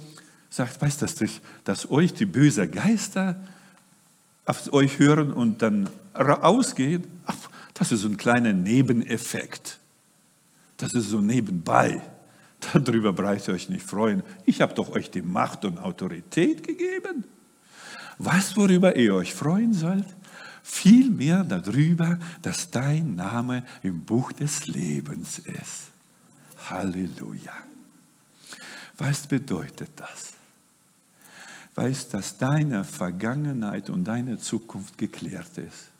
[0.48, 3.36] sagt, weißt du, dass, dass euch die bösen Geister
[4.46, 7.04] auf euch hören und dann ausgehen,
[7.74, 9.80] das ist ein kleiner Nebeneffekt.
[10.76, 12.00] Das ist so nebenbei.
[12.72, 14.22] Darüber braucht ihr euch nicht freuen.
[14.46, 17.24] Ich habe doch euch die Macht und Autorität gegeben.
[18.18, 20.06] Was, worüber ihr euch freuen sollt?
[20.62, 25.90] Vielmehr darüber, dass dein Name im Buch des Lebens ist.
[26.70, 27.52] Halleluja.
[28.96, 30.32] Was bedeutet das?
[31.74, 35.93] Weißt, dass deine Vergangenheit und deine Zukunft geklärt ist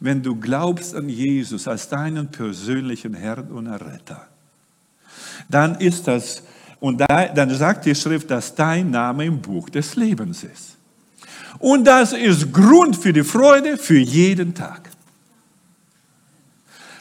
[0.00, 4.26] wenn du glaubst an Jesus als deinen persönlichen Herrn und Retter,
[5.48, 6.42] dann ist das,
[6.80, 10.76] und da, dann sagt die Schrift, dass dein Name im Buch des Lebens ist.
[11.58, 14.90] Und das ist Grund für die Freude für jeden Tag.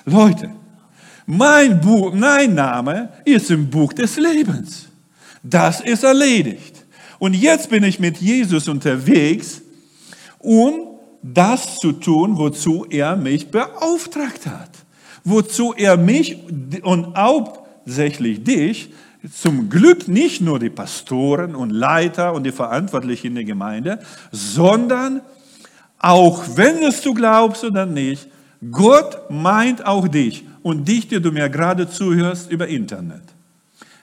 [0.05, 0.51] Leute,
[1.25, 4.87] mein, Buch, mein Name ist im Buch des Lebens.
[5.43, 6.85] Das ist erledigt.
[7.19, 9.61] Und jetzt bin ich mit Jesus unterwegs,
[10.39, 10.94] um
[11.33, 14.69] das zu tun, wozu er mich beauftragt hat.
[15.23, 16.37] Wozu er mich
[16.83, 18.93] und hauptsächlich dich,
[19.33, 23.99] zum Glück nicht nur die Pastoren und Leiter und die Verantwortlichen in der Gemeinde,
[24.31, 25.21] sondern
[25.97, 28.27] auch wenn es du glaubst oder nicht,
[28.71, 33.23] Gott meint auch dich und dich, der du mir gerade zuhörst über Internet.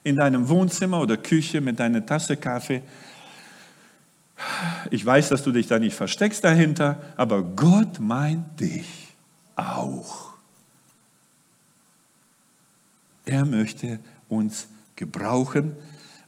[0.02, 2.82] In deinem Wohnzimmer oder Küche mit deiner Tasse Kaffee
[4.90, 9.08] ich weiß, dass du dich da nicht versteckst dahinter, aber Gott meint dich
[9.56, 10.32] auch.
[13.24, 15.76] Er möchte uns gebrauchen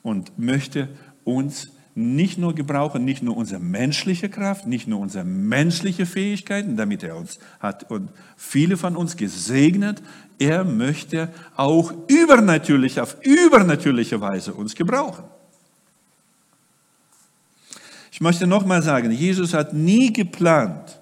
[0.03, 0.89] und möchte
[1.25, 7.05] uns nicht nur gebrauchen, nicht nur unsere menschliche Kraft, nicht nur unsere menschliche Fähigkeiten, damit
[7.05, 10.03] er uns hat und viele von uns gesegnet.
[10.39, 15.25] Er möchte auch übernatürlich, auf übernatürliche Weise uns gebrauchen.
[18.15, 21.01] Ich möchte nochmal sagen, Jesus hat nie geplant,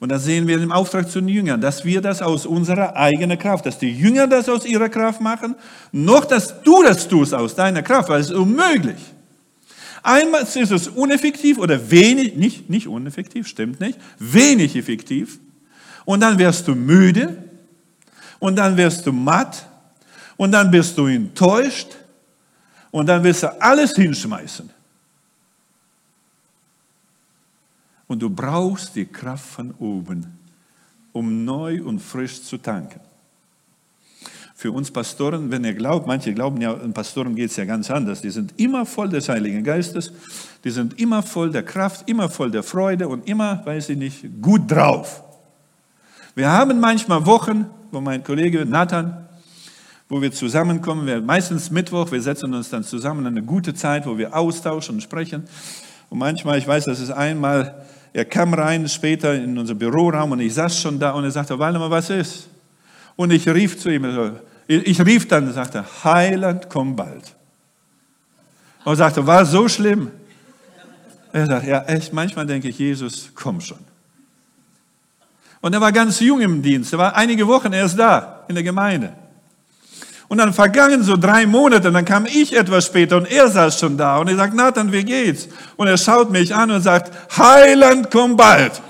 [0.00, 3.38] und das sehen wir im Auftrag zu den Jüngern, dass wir das aus unserer eigenen
[3.38, 5.54] Kraft, dass die Jünger das aus ihrer Kraft machen,
[5.92, 8.96] noch dass du das tust aus deiner Kraft, weil es ist unmöglich.
[10.02, 15.38] Einmal ist es uneffektiv oder wenig, nicht, nicht uneffektiv, stimmt nicht, wenig effektiv.
[16.06, 17.44] Und dann wirst du müde
[18.38, 19.66] und dann wirst du matt
[20.38, 21.88] und dann bist du enttäuscht
[22.90, 24.70] und dann wirst du alles hinschmeißen.
[28.12, 30.38] Und du brauchst die Kraft von oben,
[31.12, 33.00] um neu und frisch zu tanken.
[34.54, 37.90] Für uns Pastoren, wenn ihr glaubt, manche glauben ja, an Pastoren geht es ja ganz
[37.90, 38.20] anders.
[38.20, 40.12] Die sind immer voll des Heiligen Geistes,
[40.62, 44.42] die sind immer voll der Kraft, immer voll der Freude und immer, weiß ich nicht,
[44.42, 45.22] gut drauf.
[46.34, 49.26] Wir haben manchmal Wochen, wo mein Kollege Nathan,
[50.10, 54.18] wo wir zusammenkommen, wir, meistens Mittwoch, wir setzen uns dann zusammen, eine gute Zeit, wo
[54.18, 55.44] wir austauschen und sprechen.
[56.10, 60.40] Und manchmal, ich weiß, das ist einmal, er kam rein später in unser Büroraum und
[60.40, 62.48] ich saß schon da und er sagte, Waldemar, was ist?
[63.16, 67.34] Und ich rief zu ihm, ich rief dann und sagte, Heiland, komm bald.
[68.84, 70.10] Und er sagte, war so schlimm?
[71.32, 73.78] Er sagt, ja, echt, manchmal denke ich, Jesus, komm schon.
[75.62, 78.64] Und er war ganz jung im Dienst, er war einige Wochen erst da in der
[78.64, 79.14] Gemeinde.
[80.32, 83.98] Und dann vergangen so drei Monate, dann kam ich etwas später und er saß schon
[83.98, 85.46] da und er sagt, Nathan, wie geht's?
[85.76, 88.80] Und er schaut mich an und sagt, Heiland, komm bald.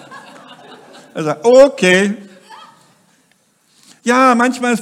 [1.12, 2.14] Er sagt, okay.
[4.04, 4.78] Ja, manchmal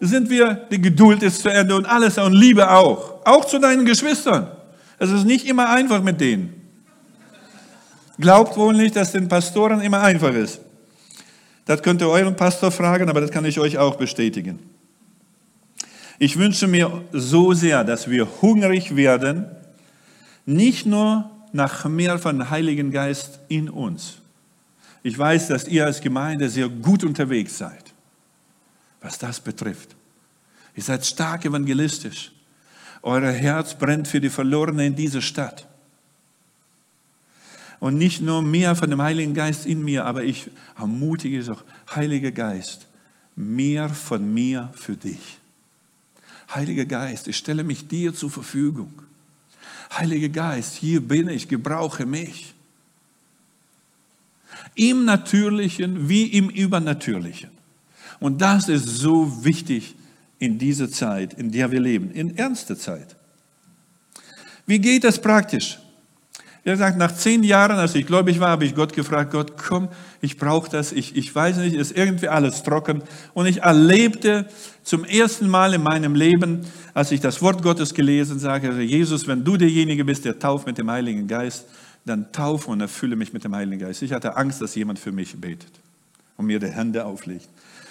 [0.00, 3.16] sind wir, die Geduld ist zu Ende und alles und Liebe auch.
[3.26, 4.46] Auch zu deinen Geschwistern.
[4.98, 6.70] Es ist nicht immer einfach mit denen.
[8.18, 10.58] Glaubt wohl nicht, dass den Pastoren immer einfach ist.
[11.66, 14.77] Das könnt ihr euren Pastor fragen, aber das kann ich euch auch bestätigen.
[16.18, 19.46] Ich wünsche mir so sehr, dass wir hungrig werden,
[20.46, 24.18] nicht nur nach mehr von Heiligen Geist in uns.
[25.02, 27.94] Ich weiß, dass ihr als Gemeinde sehr gut unterwegs seid,
[29.00, 29.94] was das betrifft.
[30.74, 32.32] Ihr seid stark evangelistisch.
[33.02, 35.68] Euer Herz brennt für die Verlorenen in dieser Stadt.
[37.78, 41.62] Und nicht nur mehr von dem Heiligen Geist in mir, aber ich ermutige es auch,
[41.94, 42.88] Heiliger Geist,
[43.36, 45.37] mehr von mir für dich.
[46.54, 48.92] Heiliger Geist, ich stelle mich dir zur Verfügung.
[49.92, 52.54] Heiliger Geist, hier bin ich, gebrauche mich.
[54.74, 57.50] Im Natürlichen wie im Übernatürlichen.
[58.20, 59.94] Und das ist so wichtig
[60.38, 63.16] in dieser Zeit, in der wir leben, in ernster Zeit.
[64.66, 65.78] Wie geht das praktisch?
[66.64, 69.88] Er sagt, nach zehn Jahren, als ich gläubig war, habe ich Gott gefragt, Gott, komm,
[70.20, 73.02] ich brauche das, ich, ich weiß nicht, ist irgendwie alles trocken.
[73.32, 74.46] Und ich erlebte
[74.82, 79.44] zum ersten Mal in meinem Leben, als ich das Wort Gottes gelesen sage, Jesus, wenn
[79.44, 81.66] du derjenige bist, der tauft mit dem Heiligen Geist,
[82.04, 84.02] dann taufe und erfülle mich mit dem Heiligen Geist.
[84.02, 85.72] Ich hatte Angst, dass jemand für mich betet
[86.36, 87.48] und mir die Hände auflegt.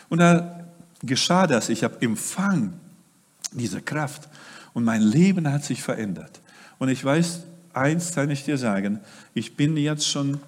[0.09, 0.65] Und da
[1.03, 2.73] geschah das, ich habe empfangen
[3.51, 4.27] diese Kraft
[4.73, 6.41] und mein Leben hat sich verändert.
[6.79, 7.41] Und ich weiß,
[7.77, 8.99] eins kann ich dir sagen,
[9.33, 10.39] ich bin jetzt schon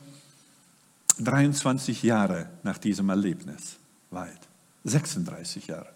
[1.20, 3.78] 23 Jahre nach diesem Erlebnis
[4.12, 4.40] weit.
[4.84, 5.90] 36 Jahre.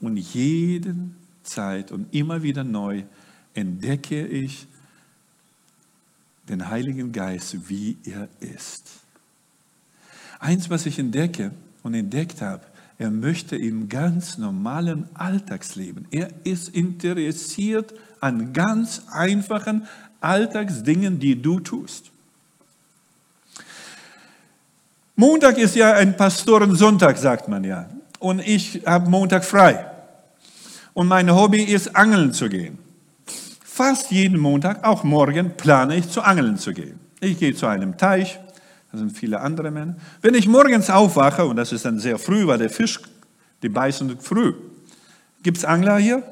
[0.00, 0.94] Und jede
[1.42, 3.04] Zeit und immer wieder neu
[3.54, 4.66] entdecke ich
[6.48, 8.90] den Heiligen Geist, wie er ist.
[10.40, 12.66] Eins, was ich entdecke und entdeckt habe,
[12.98, 16.06] er möchte im ganz normalen Alltagsleben.
[16.10, 19.86] Er ist interessiert an ganz einfachen
[20.20, 22.10] Alltagsdingen, die du tust.
[25.16, 27.90] Montag ist ja ein Pastorensonntag, sagt man ja.
[28.18, 29.86] Und ich habe Montag frei.
[30.94, 32.78] Und mein Hobby ist, angeln zu gehen.
[33.64, 37.00] Fast jeden Montag, auch morgen, plane ich zu angeln zu gehen.
[37.20, 38.38] Ich gehe zu einem Teich,
[38.92, 39.96] da sind viele andere Männer.
[40.20, 43.00] Wenn ich morgens aufwache, und das ist dann sehr früh, weil der Fisch,
[43.62, 44.54] die beißen früh.
[45.42, 46.22] Gibt es Angler hier?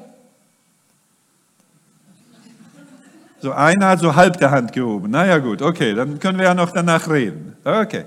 [3.41, 5.09] So einer hat so halb der Hand gehoben.
[5.09, 7.55] Naja gut, okay, dann können wir ja noch danach reden.
[7.63, 8.05] Okay.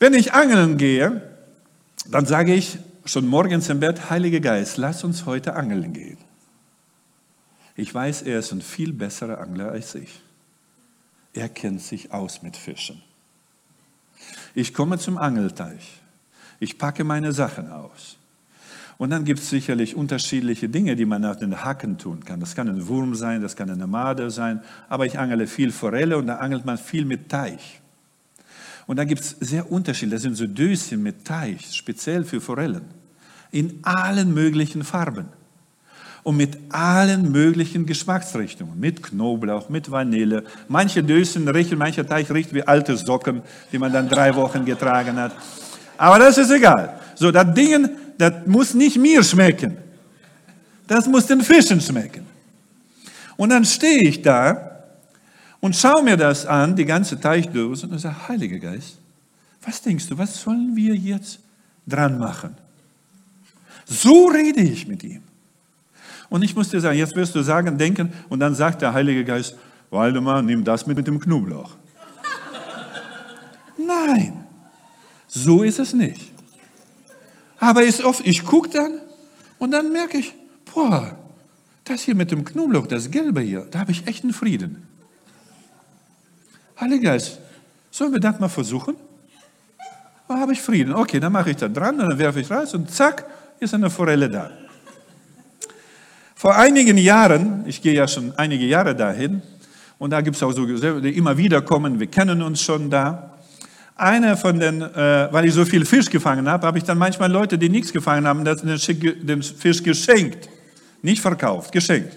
[0.00, 1.22] Wenn ich angeln gehe,
[2.10, 6.18] dann sage ich schon morgens im Bett, Heiliger Geist, lass uns heute angeln gehen.
[7.76, 10.20] Ich weiß, er ist ein viel besserer Angler als ich.
[11.32, 13.02] Er kennt sich aus mit Fischen.
[14.54, 16.00] Ich komme zum Angelteich.
[16.58, 18.16] Ich packe meine Sachen aus.
[19.00, 22.38] Und dann gibt es sicherlich unterschiedliche Dinge, die man auf den Haken tun kann.
[22.38, 24.60] Das kann ein Wurm sein, das kann eine Made sein,
[24.90, 27.80] aber ich angele viel Forelle und da angelt man viel mit Teich.
[28.86, 32.82] Und da gibt es sehr unterschiedliche, das sind so Döschen mit Teich, speziell für Forellen,
[33.50, 35.28] in allen möglichen Farben
[36.22, 40.44] und mit allen möglichen Geschmacksrichtungen, mit Knoblauch, mit Vanille.
[40.68, 43.40] Manche Döschen riechen, mancher Teich riecht wie alte Socken,
[43.72, 45.32] die man dann drei Wochen getragen hat.
[45.96, 47.00] Aber das ist egal.
[47.14, 47.88] So, das Ding
[48.20, 49.78] das muss nicht mir schmecken.
[50.86, 52.26] Das muss den Fischen schmecken.
[53.38, 54.84] Und dann stehe ich da
[55.60, 58.98] und schaue mir das an, die ganze Teichdose, und sage, Heiliger Geist,
[59.64, 61.38] was denkst du, was sollen wir jetzt
[61.86, 62.54] dran machen?
[63.86, 65.22] So rede ich mit ihm.
[66.28, 69.24] Und ich muss dir sagen, jetzt wirst du sagen, denken, und dann sagt der Heilige
[69.24, 69.56] Geist,
[69.88, 71.74] Waldemar, nimm das mit, mit dem Knoblauch.
[73.78, 74.44] Nein,
[75.26, 76.29] so ist es nicht.
[77.60, 79.00] Aber ist oft, ich gucke dann
[79.58, 80.34] und dann merke ich,
[80.72, 81.16] boah,
[81.84, 84.88] das hier mit dem Knoblauch, das Gelbe hier, da habe ich echt einen Frieden.
[86.80, 87.38] Heiliger Geist,
[87.90, 88.96] sollen wir das mal versuchen?
[90.26, 90.94] Da habe ich Frieden.
[90.94, 93.26] Okay, dann mache ich da dran und dann werfe ich raus und zack,
[93.58, 94.50] ist eine Forelle da.
[96.34, 99.42] Vor einigen Jahren, ich gehe ja schon einige Jahre dahin,
[99.98, 103.29] und da gibt es auch so, die immer wieder kommen, wir kennen uns schon da.
[104.00, 107.30] Einer von den, äh, weil ich so viel Fisch gefangen habe, habe ich dann manchmal
[107.30, 110.48] Leute, die nichts gefangen haben, den Fisch geschenkt.
[111.02, 112.14] Nicht verkauft, geschenkt.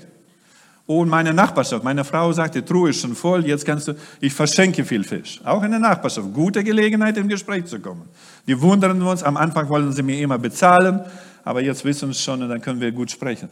[0.85, 4.33] Und meine Nachbarschaft, meine Frau sagte, die Truhe ist schon voll, jetzt kannst du, ich
[4.33, 5.41] verschenke viel Fisch.
[5.43, 8.03] Auch in der Nachbarschaft, gute Gelegenheit, im Gespräch zu kommen.
[8.45, 11.01] Wir wundern uns, am Anfang wollen sie mir immer bezahlen,
[11.43, 13.49] aber jetzt wissen sie schon und dann können wir gut sprechen.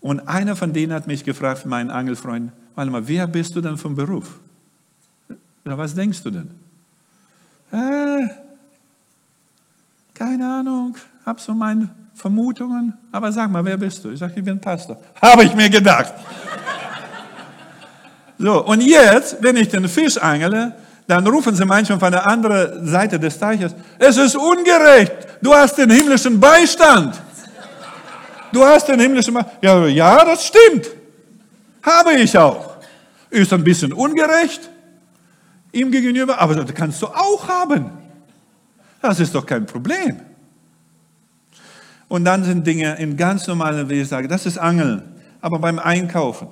[0.00, 3.76] Und einer von denen hat mich gefragt, mein Angelfreund, warte mal, wer bist du denn
[3.76, 4.40] vom Beruf?
[5.64, 6.65] Ja, was denkst du denn?
[7.76, 8.28] Äh,
[10.14, 14.10] keine Ahnung, habe so meine Vermutungen, aber sag mal, wer bist du?
[14.10, 14.96] Ich sage, ich bin Pastor.
[15.20, 16.14] Habe ich mir gedacht.
[18.38, 20.74] So, und jetzt, wenn ich den Fisch angele,
[21.06, 25.12] dann rufen sie manchmal von der anderen Seite des Teiches, es ist ungerecht,
[25.42, 27.20] du hast den himmlischen Beistand.
[28.52, 29.62] Du hast den himmlischen Beistand.
[29.62, 30.86] Ja, ja, das stimmt.
[31.82, 32.76] Habe ich auch.
[33.28, 34.70] Ist ein bisschen ungerecht
[35.76, 37.90] ihm gegenüber, aber das kannst du auch haben.
[39.02, 40.20] Das ist doch kein Problem.
[42.08, 45.02] Und dann sind Dinge in ganz normalen, wie ich sage, das ist Angeln,
[45.40, 46.48] aber beim Einkaufen.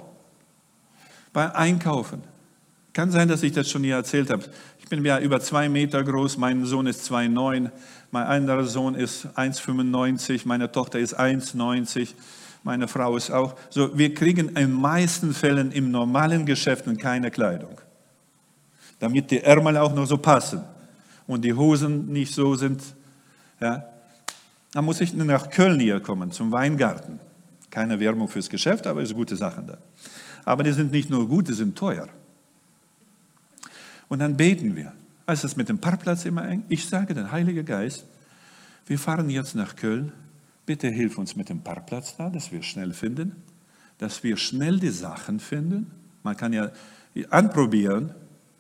[1.33, 2.23] Beim Einkaufen.
[2.93, 4.45] Kann sein, dass ich das schon hier erzählt habe.
[4.79, 7.71] Ich bin ja über zwei Meter groß, mein Sohn ist 2,9,
[8.11, 12.11] mein anderer Sohn ist 1,95, meine Tochter ist 1,90,
[12.63, 13.57] meine Frau ist auch.
[13.71, 17.81] So, wir kriegen in meisten Fällen im normalen Geschäften keine Kleidung
[18.99, 20.63] damit die Ärmel auch noch so passen
[21.27, 22.83] und die Hosen nicht so sind.
[23.61, 23.85] Ja.
[24.73, 27.21] Dann muss ich nach Köln hier kommen, zum Weingarten.
[27.71, 29.79] Keine Werbung fürs Geschäft, aber es sind gute Sachen da.
[30.45, 32.09] Aber die sind nicht nur gut, die sind teuer.
[34.09, 34.93] Und dann beten wir.
[35.27, 36.65] Ist es mit dem Parkplatz immer eng?
[36.69, 38.05] Ich sage den Heiligen Geist,
[38.87, 40.13] wir fahren jetzt nach Köln.
[40.67, 43.37] Bitte hilf uns mit dem Parkplatz da, dass wir schnell finden,
[43.99, 45.91] dass wir schnell die Sachen finden.
[46.23, 46.71] Man kann ja
[47.31, 48.15] anprobieren,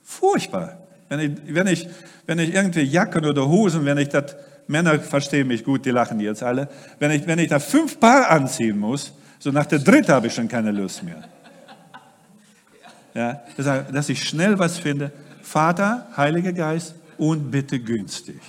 [0.05, 0.79] Furchtbar.
[1.09, 1.89] Wenn ich, wenn ich,
[2.27, 4.37] wenn ich irgendwie Jacken oder Hosen, wenn ich das,
[4.67, 8.31] Männer verstehen mich gut, die lachen jetzt alle, wenn ich, wenn ich da fünf Paar
[8.31, 11.25] anziehen muss, so nach der dritten habe ich schon keine Lust mehr.
[13.15, 15.13] Ja, dass ich schnell was finde.
[15.43, 18.41] Vater, Heiliger Geist und bitte günstig.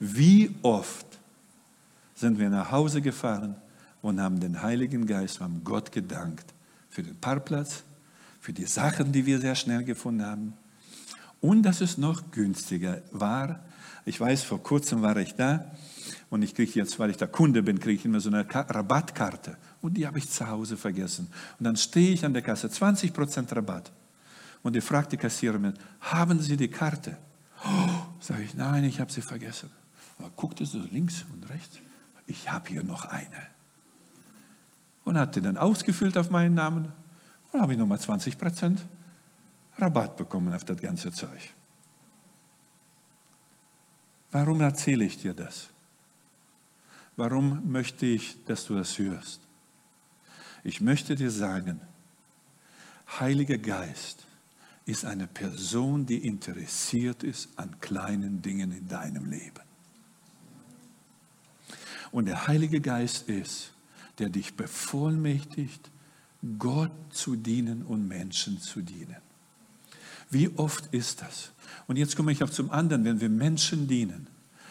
[0.00, 1.06] Wie oft
[2.14, 3.54] sind wir nach Hause gefahren
[4.02, 6.46] und haben den Heiligen Geist, haben Gott gedankt
[6.88, 7.84] für den Parkplatz,
[8.40, 10.54] für die Sachen, die wir sehr schnell gefunden haben.
[11.40, 13.60] Und dass es noch günstiger war.
[14.04, 15.70] Ich weiß, vor kurzem war ich da
[16.30, 19.56] und ich kriege jetzt, weil ich der Kunde bin, kriege ich immer so eine Rabattkarte.
[19.80, 21.28] Und die habe ich zu Hause vergessen.
[21.58, 23.92] Und dann stehe ich an der Kasse, 20% Rabatt.
[24.62, 27.16] Und ich fragt die Kassiererin, haben Sie die Karte?
[27.64, 29.70] Oh, sage ich, nein, ich habe sie vergessen.
[30.18, 31.78] Aber guckte so links und rechts,
[32.26, 33.46] ich habe hier noch eine.
[35.04, 36.92] Und hat die dann ausgefüllt auf meinen Namen
[37.52, 38.78] dann habe ich nochmal 20%
[39.78, 41.54] Rabatt bekommen auf das ganze Zeug.
[44.30, 45.70] Warum erzähle ich dir das?
[47.16, 49.40] Warum möchte ich, dass du das hörst?
[50.62, 51.80] Ich möchte dir sagen,
[53.18, 54.26] Heiliger Geist
[54.86, 59.62] ist eine Person, die interessiert ist an kleinen Dingen in deinem Leben.
[62.12, 63.72] Und der Heilige Geist ist,
[64.18, 65.90] der dich bevollmächtigt,
[66.58, 69.16] Gott zu dienen und Menschen zu dienen.
[70.30, 71.52] Wie oft ist das?
[71.86, 74.28] Und jetzt komme ich auch zum anderen, wenn wir Menschen dienen,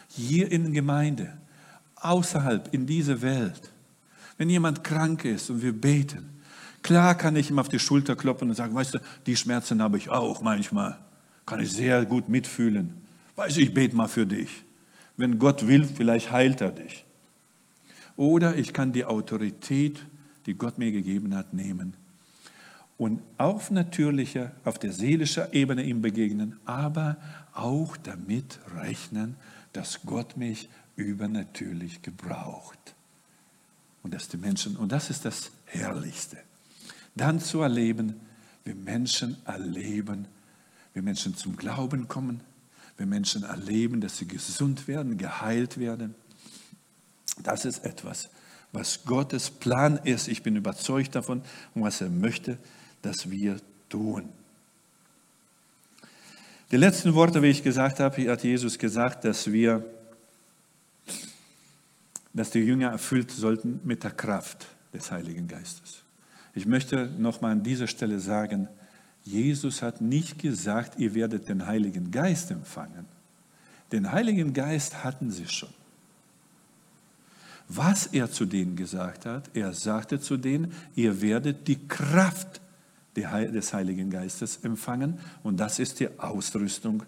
[0.08, 1.36] hier in der Gemeinde,
[1.96, 3.70] außerhalb in dieser Welt,
[4.38, 6.42] wenn jemand krank ist und wir beten,
[6.82, 9.98] klar kann ich ihm auf die Schulter klopfen und sagen, weißt du, die Schmerzen habe
[9.98, 10.98] ich auch manchmal,
[11.44, 12.94] kann ich sehr gut mitfühlen.
[13.36, 14.64] Weißt du, ich bete mal für dich.
[15.16, 17.04] Wenn Gott will, vielleicht heilt er dich.
[18.16, 20.00] Oder ich kann die Autorität
[20.50, 21.94] die Gott mir gegeben hat, nehmen
[23.00, 27.16] und auf natürlicher, auf der seelischen Ebene ihm begegnen, aber
[27.54, 29.36] auch damit rechnen,
[29.72, 32.94] dass Gott mich übernatürlich gebraucht.
[34.02, 36.36] Und dass die Menschen, und das ist das Herrlichste,
[37.14, 38.16] dann zu erleben,
[38.64, 40.28] wie Menschen erleben,
[40.92, 42.42] wie Menschen zum Glauben kommen,
[42.98, 46.14] wie Menschen erleben, dass sie gesund werden, geheilt werden.
[47.42, 48.28] Das ist etwas,
[48.72, 50.28] was Gottes Plan ist.
[50.28, 51.42] Ich bin überzeugt davon
[51.74, 52.58] und was er möchte,
[53.02, 53.56] dass wir
[53.88, 54.28] tun.
[56.70, 59.84] Die letzten Worte, wie ich gesagt habe, hat Jesus gesagt, dass wir,
[62.32, 66.02] dass die Jünger erfüllt sollten mit der Kraft des Heiligen Geistes.
[66.54, 68.68] Ich möchte nochmal an dieser Stelle sagen,
[69.24, 73.06] Jesus hat nicht gesagt, ihr werdet den Heiligen Geist empfangen.
[73.92, 75.74] Den Heiligen Geist hatten sie schon.
[77.72, 82.60] Was er zu denen gesagt hat, er sagte zu denen, ihr werdet die Kraft
[83.14, 87.04] des Heiligen Geistes empfangen und das ist die Ausrüstung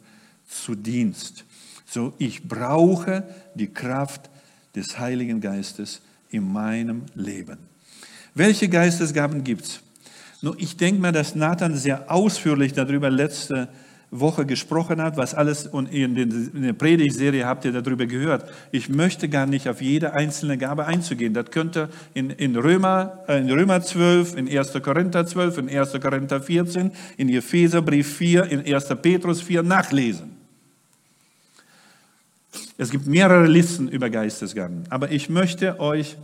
[0.47, 1.45] zu Dienst.
[1.85, 3.25] So, ich brauche
[3.57, 4.31] die Kraft
[4.77, 6.01] des Heiligen Geistes
[6.31, 7.59] in meinem Leben.
[8.35, 9.81] Welche Geistesgaben gibt es?
[10.59, 13.69] Ich denke mal, dass Nathan sehr ausführlich darüber letzte
[14.15, 16.15] Woche gesprochen hat, was alles und in
[16.63, 18.49] der Predigtserie habt ihr darüber gehört.
[18.71, 21.33] Ich möchte gar nicht auf jede einzelne Gabe einzugehen.
[21.33, 24.75] Das könnt ihr in, in, Römer, äh, in Römer 12, in 1.
[24.83, 25.99] Korinther 12, in 1.
[25.99, 28.89] Korinther 14, in Epheserbrief 4, in 1.
[29.01, 30.37] Petrus 4 nachlesen.
[32.77, 36.19] Es gibt mehrere Listen über Geistesgaben, aber ich möchte euch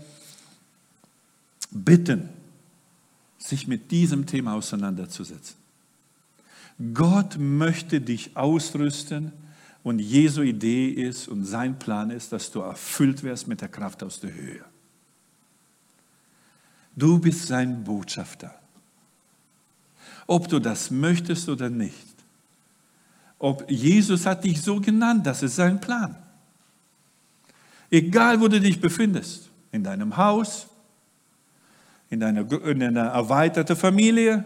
[1.70, 2.28] bitten,
[3.38, 5.56] sich mit diesem Thema auseinanderzusetzen.
[6.94, 9.32] Gott möchte dich ausrüsten
[9.82, 14.02] und Jesu Idee ist und sein Plan ist, dass du erfüllt wirst mit der Kraft
[14.02, 14.64] aus der Höhe.
[16.94, 18.54] Du bist sein Botschafter.
[20.26, 21.94] Ob du das möchtest oder nicht.
[23.38, 26.16] Ob Jesus hat dich so genannt, das ist sein Plan.
[27.90, 30.66] Egal, wo du dich befindest, in deinem Haus,
[32.10, 34.44] in deiner, in deiner erweiterten Familie,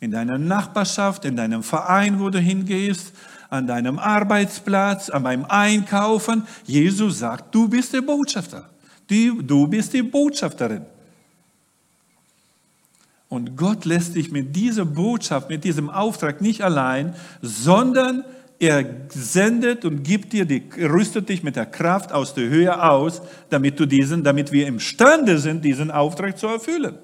[0.00, 3.12] in deiner Nachbarschaft, in deinem Verein, wo du hingehst,
[3.50, 6.46] an deinem Arbeitsplatz, an beim Einkaufen.
[6.64, 8.68] Jesus sagt, du bist der Botschafter.
[9.08, 10.82] Du, bist die Botschafterin.
[13.30, 18.24] Und Gott lässt dich mit dieser Botschaft, mit diesem Auftrag nicht allein, sondern
[18.58, 23.22] er sendet und gibt dir, die, rüstet dich mit der Kraft aus der Höhe aus,
[23.50, 26.98] damit du diesen, damit wir imstande sind, diesen Auftrag zu erfüllen.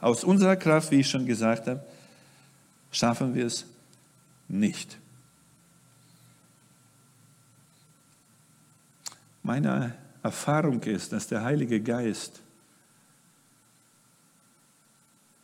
[0.00, 1.80] Aus unserer Kraft, wie ich schon gesagt habe,
[2.96, 3.66] schaffen wir es
[4.48, 4.96] nicht.
[9.42, 12.40] Meine Erfahrung ist, dass der Heilige Geist,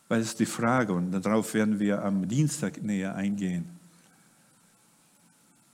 [0.07, 3.69] weil es die Frage, und darauf werden wir am Dienstag näher eingehen,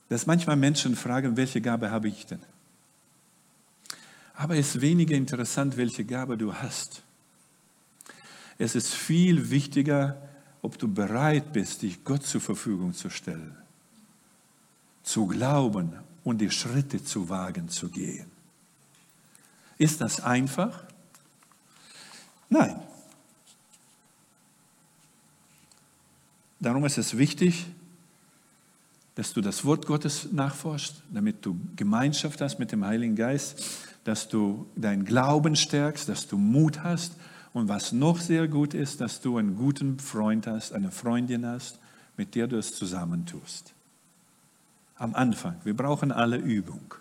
[0.10, 2.42] dass manchmal Menschen fragen, welche Gabe habe ich denn?
[4.36, 7.04] Aber es ist weniger interessant, welche Gabe du hast.
[8.58, 10.29] Es ist viel wichtiger,
[10.62, 13.56] ob du bereit bist, dich Gott zur Verfügung zu stellen,
[15.04, 15.94] zu glauben
[16.24, 18.30] und die Schritte zu wagen zu gehen.
[19.78, 20.84] Ist das einfach?
[22.50, 22.82] Nein.
[26.60, 27.66] Darum ist es wichtig,
[29.16, 33.64] dass du das Wort Gottes nachforschst, damit du Gemeinschaft hast mit dem Heiligen Geist,
[34.04, 37.14] dass du deinen Glauben stärkst, dass du Mut hast
[37.54, 41.80] und was noch sehr gut ist, dass du einen guten Freund hast, eine Freundin hast,
[42.18, 43.74] mit der du es zusammentust.
[44.96, 46.94] Am Anfang, wir brauchen alle Übung.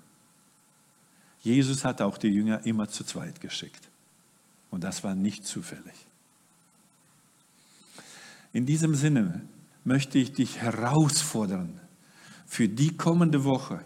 [1.40, 3.88] Jesus hat auch die Jünger immer zu zweit geschickt.
[4.70, 6.06] Und das war nicht zufällig.
[8.52, 9.42] In diesem Sinne
[9.84, 11.80] möchte ich dich herausfordern
[12.46, 13.80] für die kommende Woche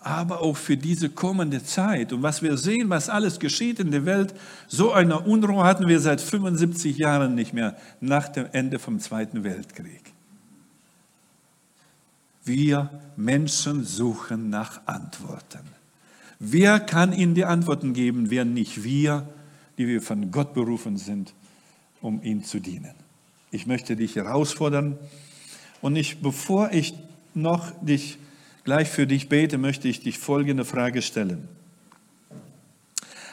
[0.00, 2.12] aber auch für diese kommende Zeit.
[2.12, 4.34] Und was wir sehen, was alles geschieht in der Welt,
[4.66, 9.44] so eine Unruhe hatten wir seit 75 Jahren nicht mehr nach dem Ende vom Zweiten
[9.44, 10.12] Weltkrieg.
[12.44, 15.60] Wir Menschen suchen nach Antworten.
[16.38, 19.28] Wer kann ihnen die Antworten geben, wer nicht wir,
[19.76, 21.34] die wir von Gott berufen sind,
[22.00, 22.94] um ihm zu dienen?
[23.50, 24.96] Ich möchte dich herausfordern
[25.82, 26.94] und ich, bevor ich
[27.34, 28.18] noch dich
[28.68, 31.48] gleich für dich bete, möchte ich dich folgende Frage stellen.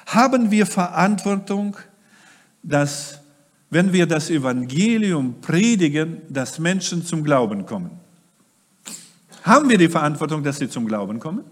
[0.06, 1.76] Haben wir Verantwortung,
[2.64, 3.20] dass,
[3.70, 7.92] wenn wir das Evangelium predigen, dass Menschen zum Glauben kommen?
[9.44, 11.44] Haben wir die Verantwortung, dass sie zum Glauben kommen?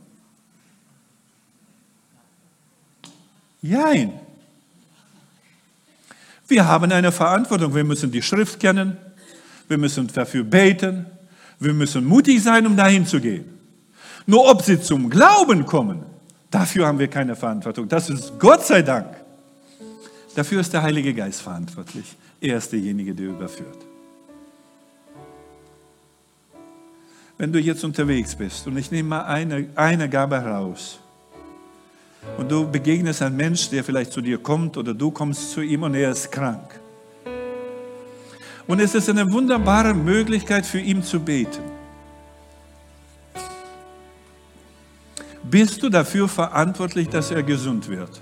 [3.61, 4.13] Nein.
[6.47, 7.75] Wir haben eine Verantwortung.
[7.75, 8.95] Wir müssen die Schrift kennen.
[9.67, 11.05] Wir müssen dafür beten.
[11.59, 13.53] Wir müssen mutig sein, um dahin zu gehen.
[14.25, 16.03] Nur ob sie zum Glauben kommen,
[16.49, 17.87] dafür haben wir keine Verantwortung.
[17.87, 19.07] Das ist Gott sei Dank.
[20.35, 22.15] Dafür ist der Heilige Geist verantwortlich.
[22.41, 23.77] Er ist derjenige, der überführt.
[27.37, 30.99] Wenn du jetzt unterwegs bist und ich nehme mal eine, eine Gabe heraus
[32.37, 35.83] und du begegnest einem Mensch, der vielleicht zu dir kommt oder du kommst zu ihm
[35.83, 36.79] und er ist krank.
[38.65, 41.72] Und es ist eine wunderbare Möglichkeit für ihn zu beten.
[45.43, 48.21] Bist du dafür verantwortlich, dass er gesund wird,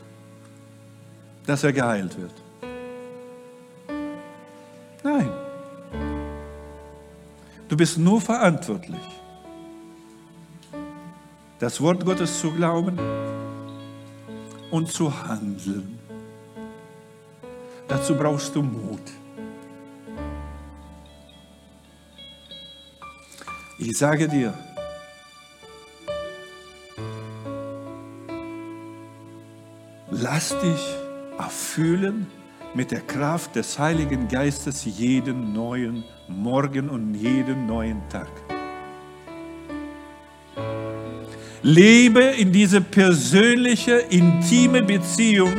[1.45, 2.33] dass er geheilt wird.
[5.03, 5.29] Nein.
[7.67, 8.99] Du bist nur verantwortlich,
[11.59, 12.99] das Wort Gottes zu glauben
[14.71, 15.97] und zu handeln.
[17.87, 19.01] Dazu brauchst du Mut.
[23.77, 24.53] Ich sage dir,
[30.31, 30.95] lass dich
[31.37, 32.25] erfüllen
[32.73, 38.29] mit der Kraft des Heiligen Geistes jeden neuen Morgen und jeden neuen Tag.
[41.61, 45.53] Lebe in diese persönliche, intime Beziehung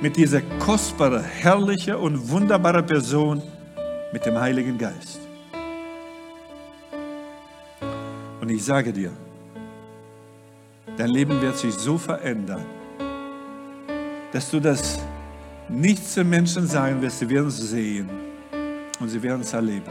[0.00, 3.40] mit dieser kostbaren, herrlichen und wunderbaren Person,
[4.12, 5.20] mit dem Heiligen Geist.
[8.40, 9.12] Und ich sage dir,
[10.96, 12.66] dein Leben wird sich so verändern,
[14.32, 14.98] dass du das
[15.68, 18.08] nicht zu Menschen sagen wirst, sie werden es sehen
[18.98, 19.90] und sie werden es erleben.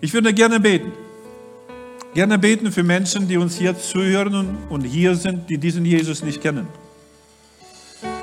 [0.00, 0.92] Ich würde gerne beten.
[2.14, 6.42] Gerne beten für Menschen, die uns hier zuhören und hier sind, die diesen Jesus nicht
[6.42, 6.66] kennen.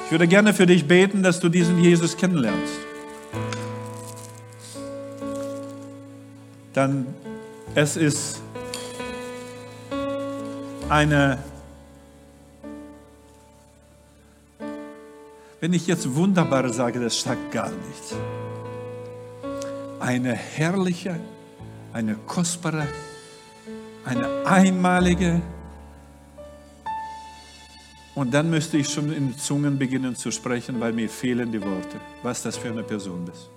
[0.05, 2.73] Ich würde gerne für dich beten, dass du diesen Jesus kennenlernst.
[6.73, 7.07] Dann
[7.75, 8.41] es ist
[10.89, 11.37] eine,
[15.59, 18.15] wenn ich jetzt wunderbar sage, das sagt gar nichts.
[19.99, 21.19] Eine herrliche,
[21.93, 22.87] eine kostbare,
[24.05, 25.41] eine einmalige.
[28.15, 31.99] Und dann müsste ich schon in Zungen beginnen zu sprechen, weil mir fehlen die Worte,
[32.23, 33.49] was das für eine Person ist.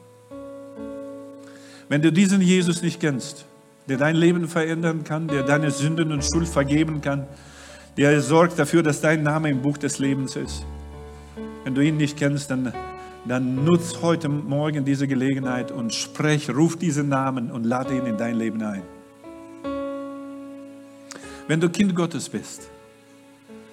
[1.89, 3.45] Wenn du diesen Jesus nicht kennst,
[3.89, 7.27] der dein Leben verändern kann, der deine Sünden und Schuld vergeben kann,
[7.97, 10.65] der sorgt dafür, dass dein Name im Buch des Lebens ist.
[11.65, 12.73] Wenn du ihn nicht kennst, dann,
[13.25, 18.17] dann nutz heute Morgen diese Gelegenheit und sprech, ruf diesen Namen und lade ihn in
[18.17, 18.83] dein Leben ein.
[21.49, 22.71] Wenn du Kind Gottes bist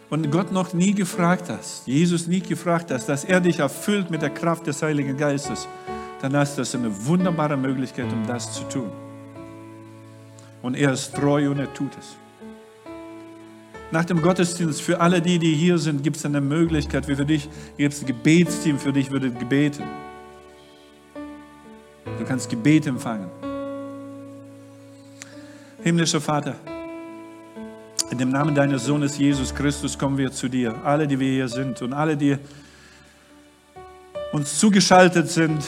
[0.10, 4.22] und Gott noch nie gefragt hast, Jesus nie gefragt hast, dass er dich erfüllt mit
[4.22, 5.68] der Kraft des Heiligen Geistes,
[6.22, 9.09] dann hast du eine wunderbare Möglichkeit, um das zu tun.
[10.62, 12.16] Und er ist treu und er tut es.
[13.92, 17.26] Nach dem Gottesdienst, für alle die, die hier sind, gibt es eine Möglichkeit, wie für
[17.26, 19.84] dich, gibt es ein Gebetsteam, für dich würde gebeten.
[22.20, 23.30] Du kannst Gebet empfangen.
[25.82, 26.56] Himmlischer Vater,
[28.12, 31.48] in dem Namen deines Sohnes Jesus Christus kommen wir zu dir, alle, die wir hier
[31.48, 32.38] sind und alle, die
[34.32, 35.64] uns zugeschaltet sind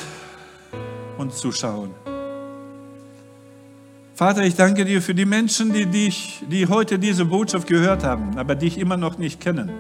[1.18, 2.01] und zuschauen.
[4.22, 8.38] Vater, ich danke dir für die Menschen, die, dich, die heute diese Botschaft gehört haben,
[8.38, 9.72] aber dich immer noch nicht kennen,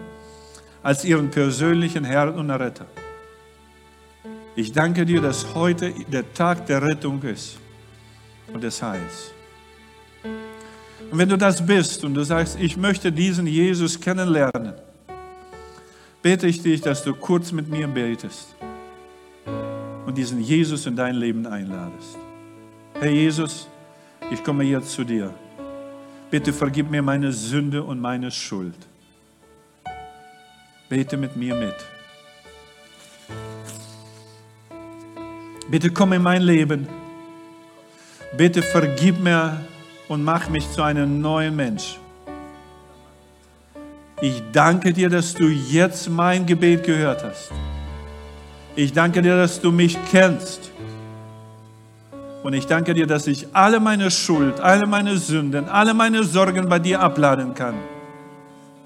[0.82, 2.88] als ihren persönlichen Herrn und Retter.
[4.56, 7.60] Ich danke dir, dass heute der Tag der Rettung ist
[8.52, 9.32] und des Heils.
[11.12, 14.74] Und wenn du das bist und du sagst, ich möchte diesen Jesus kennenlernen,
[16.24, 18.56] bete ich dich, dass du kurz mit mir betest
[20.08, 22.18] und diesen Jesus in dein Leben einladest.
[23.00, 23.68] Herr Jesus,
[24.32, 25.34] ich komme jetzt zu dir.
[26.32, 28.75] Bitte vergib mir meine Sünde und meine Schuld.
[30.89, 31.75] Bete mit mir mit.
[35.69, 36.88] Bitte komm in mein Leben.
[38.38, 39.59] Bitte vergib mir
[40.07, 41.97] und mach mich zu einem neuen Mensch.
[44.21, 47.51] Ich danke dir, dass du jetzt mein Gebet gehört hast.
[48.75, 50.70] Ich danke dir, dass du mich kennst.
[52.44, 56.68] Und ich danke dir, dass ich alle meine Schuld, alle meine Sünden, alle meine Sorgen
[56.68, 57.76] bei dir abladen kann.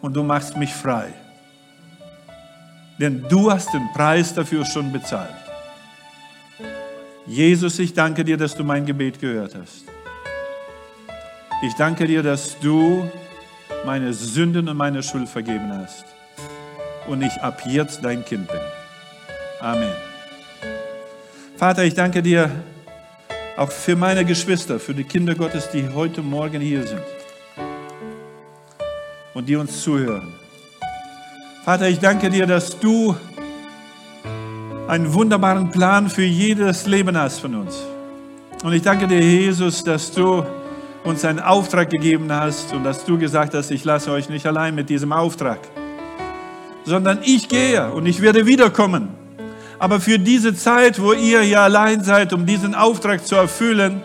[0.01, 1.14] Und du machst mich frei.
[2.99, 5.34] Denn du hast den Preis dafür schon bezahlt.
[7.26, 9.86] Jesus, ich danke dir, dass du mein Gebet gehört hast.
[11.64, 13.10] Ich danke dir, dass du
[13.86, 16.06] meine Sünden und meine Schuld vergeben hast.
[17.08, 18.62] Und ich ab jetzt dein Kind bin.
[19.62, 19.93] Amen.
[21.58, 22.51] Vater, ich danke dir
[23.58, 27.01] auch für meine Geschwister, für die Kinder Gottes, die heute Morgen hier sind
[29.34, 30.34] und die uns zuhören.
[31.64, 33.16] Vater, ich danke dir, dass du
[34.88, 37.84] einen wunderbaren Plan für jedes Leben hast von uns.
[38.64, 40.45] Und ich danke dir, Jesus, dass du
[41.03, 44.76] uns einen Auftrag gegeben hast und dass du gesagt hast, ich lasse euch nicht allein
[44.76, 45.60] mit diesem Auftrag,
[46.84, 49.24] sondern ich gehe und ich werde wiederkommen
[49.80, 54.01] aber für diese Zeit, wo ihr hier allein seid, um diesen Auftrag zu erfüllen,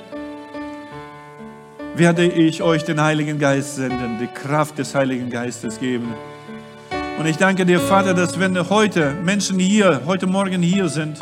[1.94, 6.14] werde ich euch den Heiligen Geist senden, die Kraft des Heiligen Geistes geben.
[7.18, 11.18] Und ich danke dir, Vater, dass wenn heute Menschen hier, heute Morgen hier sind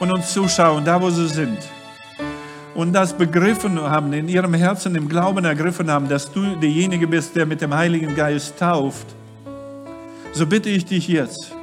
[0.00, 1.58] und uns zuschauen, da wo sie sind,
[2.74, 7.36] und das begriffen haben, in ihrem Herzen im Glauben ergriffen haben, dass du derjenige bist,
[7.36, 9.06] der mit dem Heiligen Geist tauft,
[10.32, 11.53] so bitte ich dich jetzt,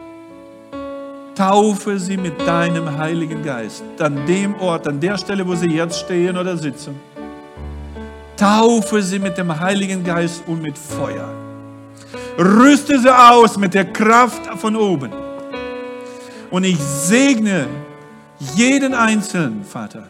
[1.35, 5.99] taufe sie mit deinem Heiligen Geist an dem Ort, an der Stelle, wo sie jetzt
[5.99, 6.99] stehen oder sitzen.
[8.37, 11.29] Taufe sie mit dem Heiligen Geist und mit Feuer.
[12.37, 15.11] Rüste sie aus mit der Kraft von oben.
[16.49, 17.67] Und ich segne
[18.55, 20.07] jeden Einzelnen, Vater,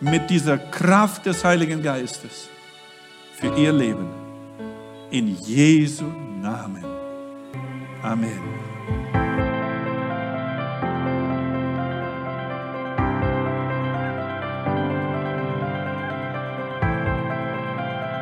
[0.00, 2.48] mit dieser Kraft des Heiligen Geistes
[3.36, 4.06] für ihr Leben.
[5.10, 6.04] In Jesu
[6.42, 6.84] Namen.
[8.02, 8.63] Amen.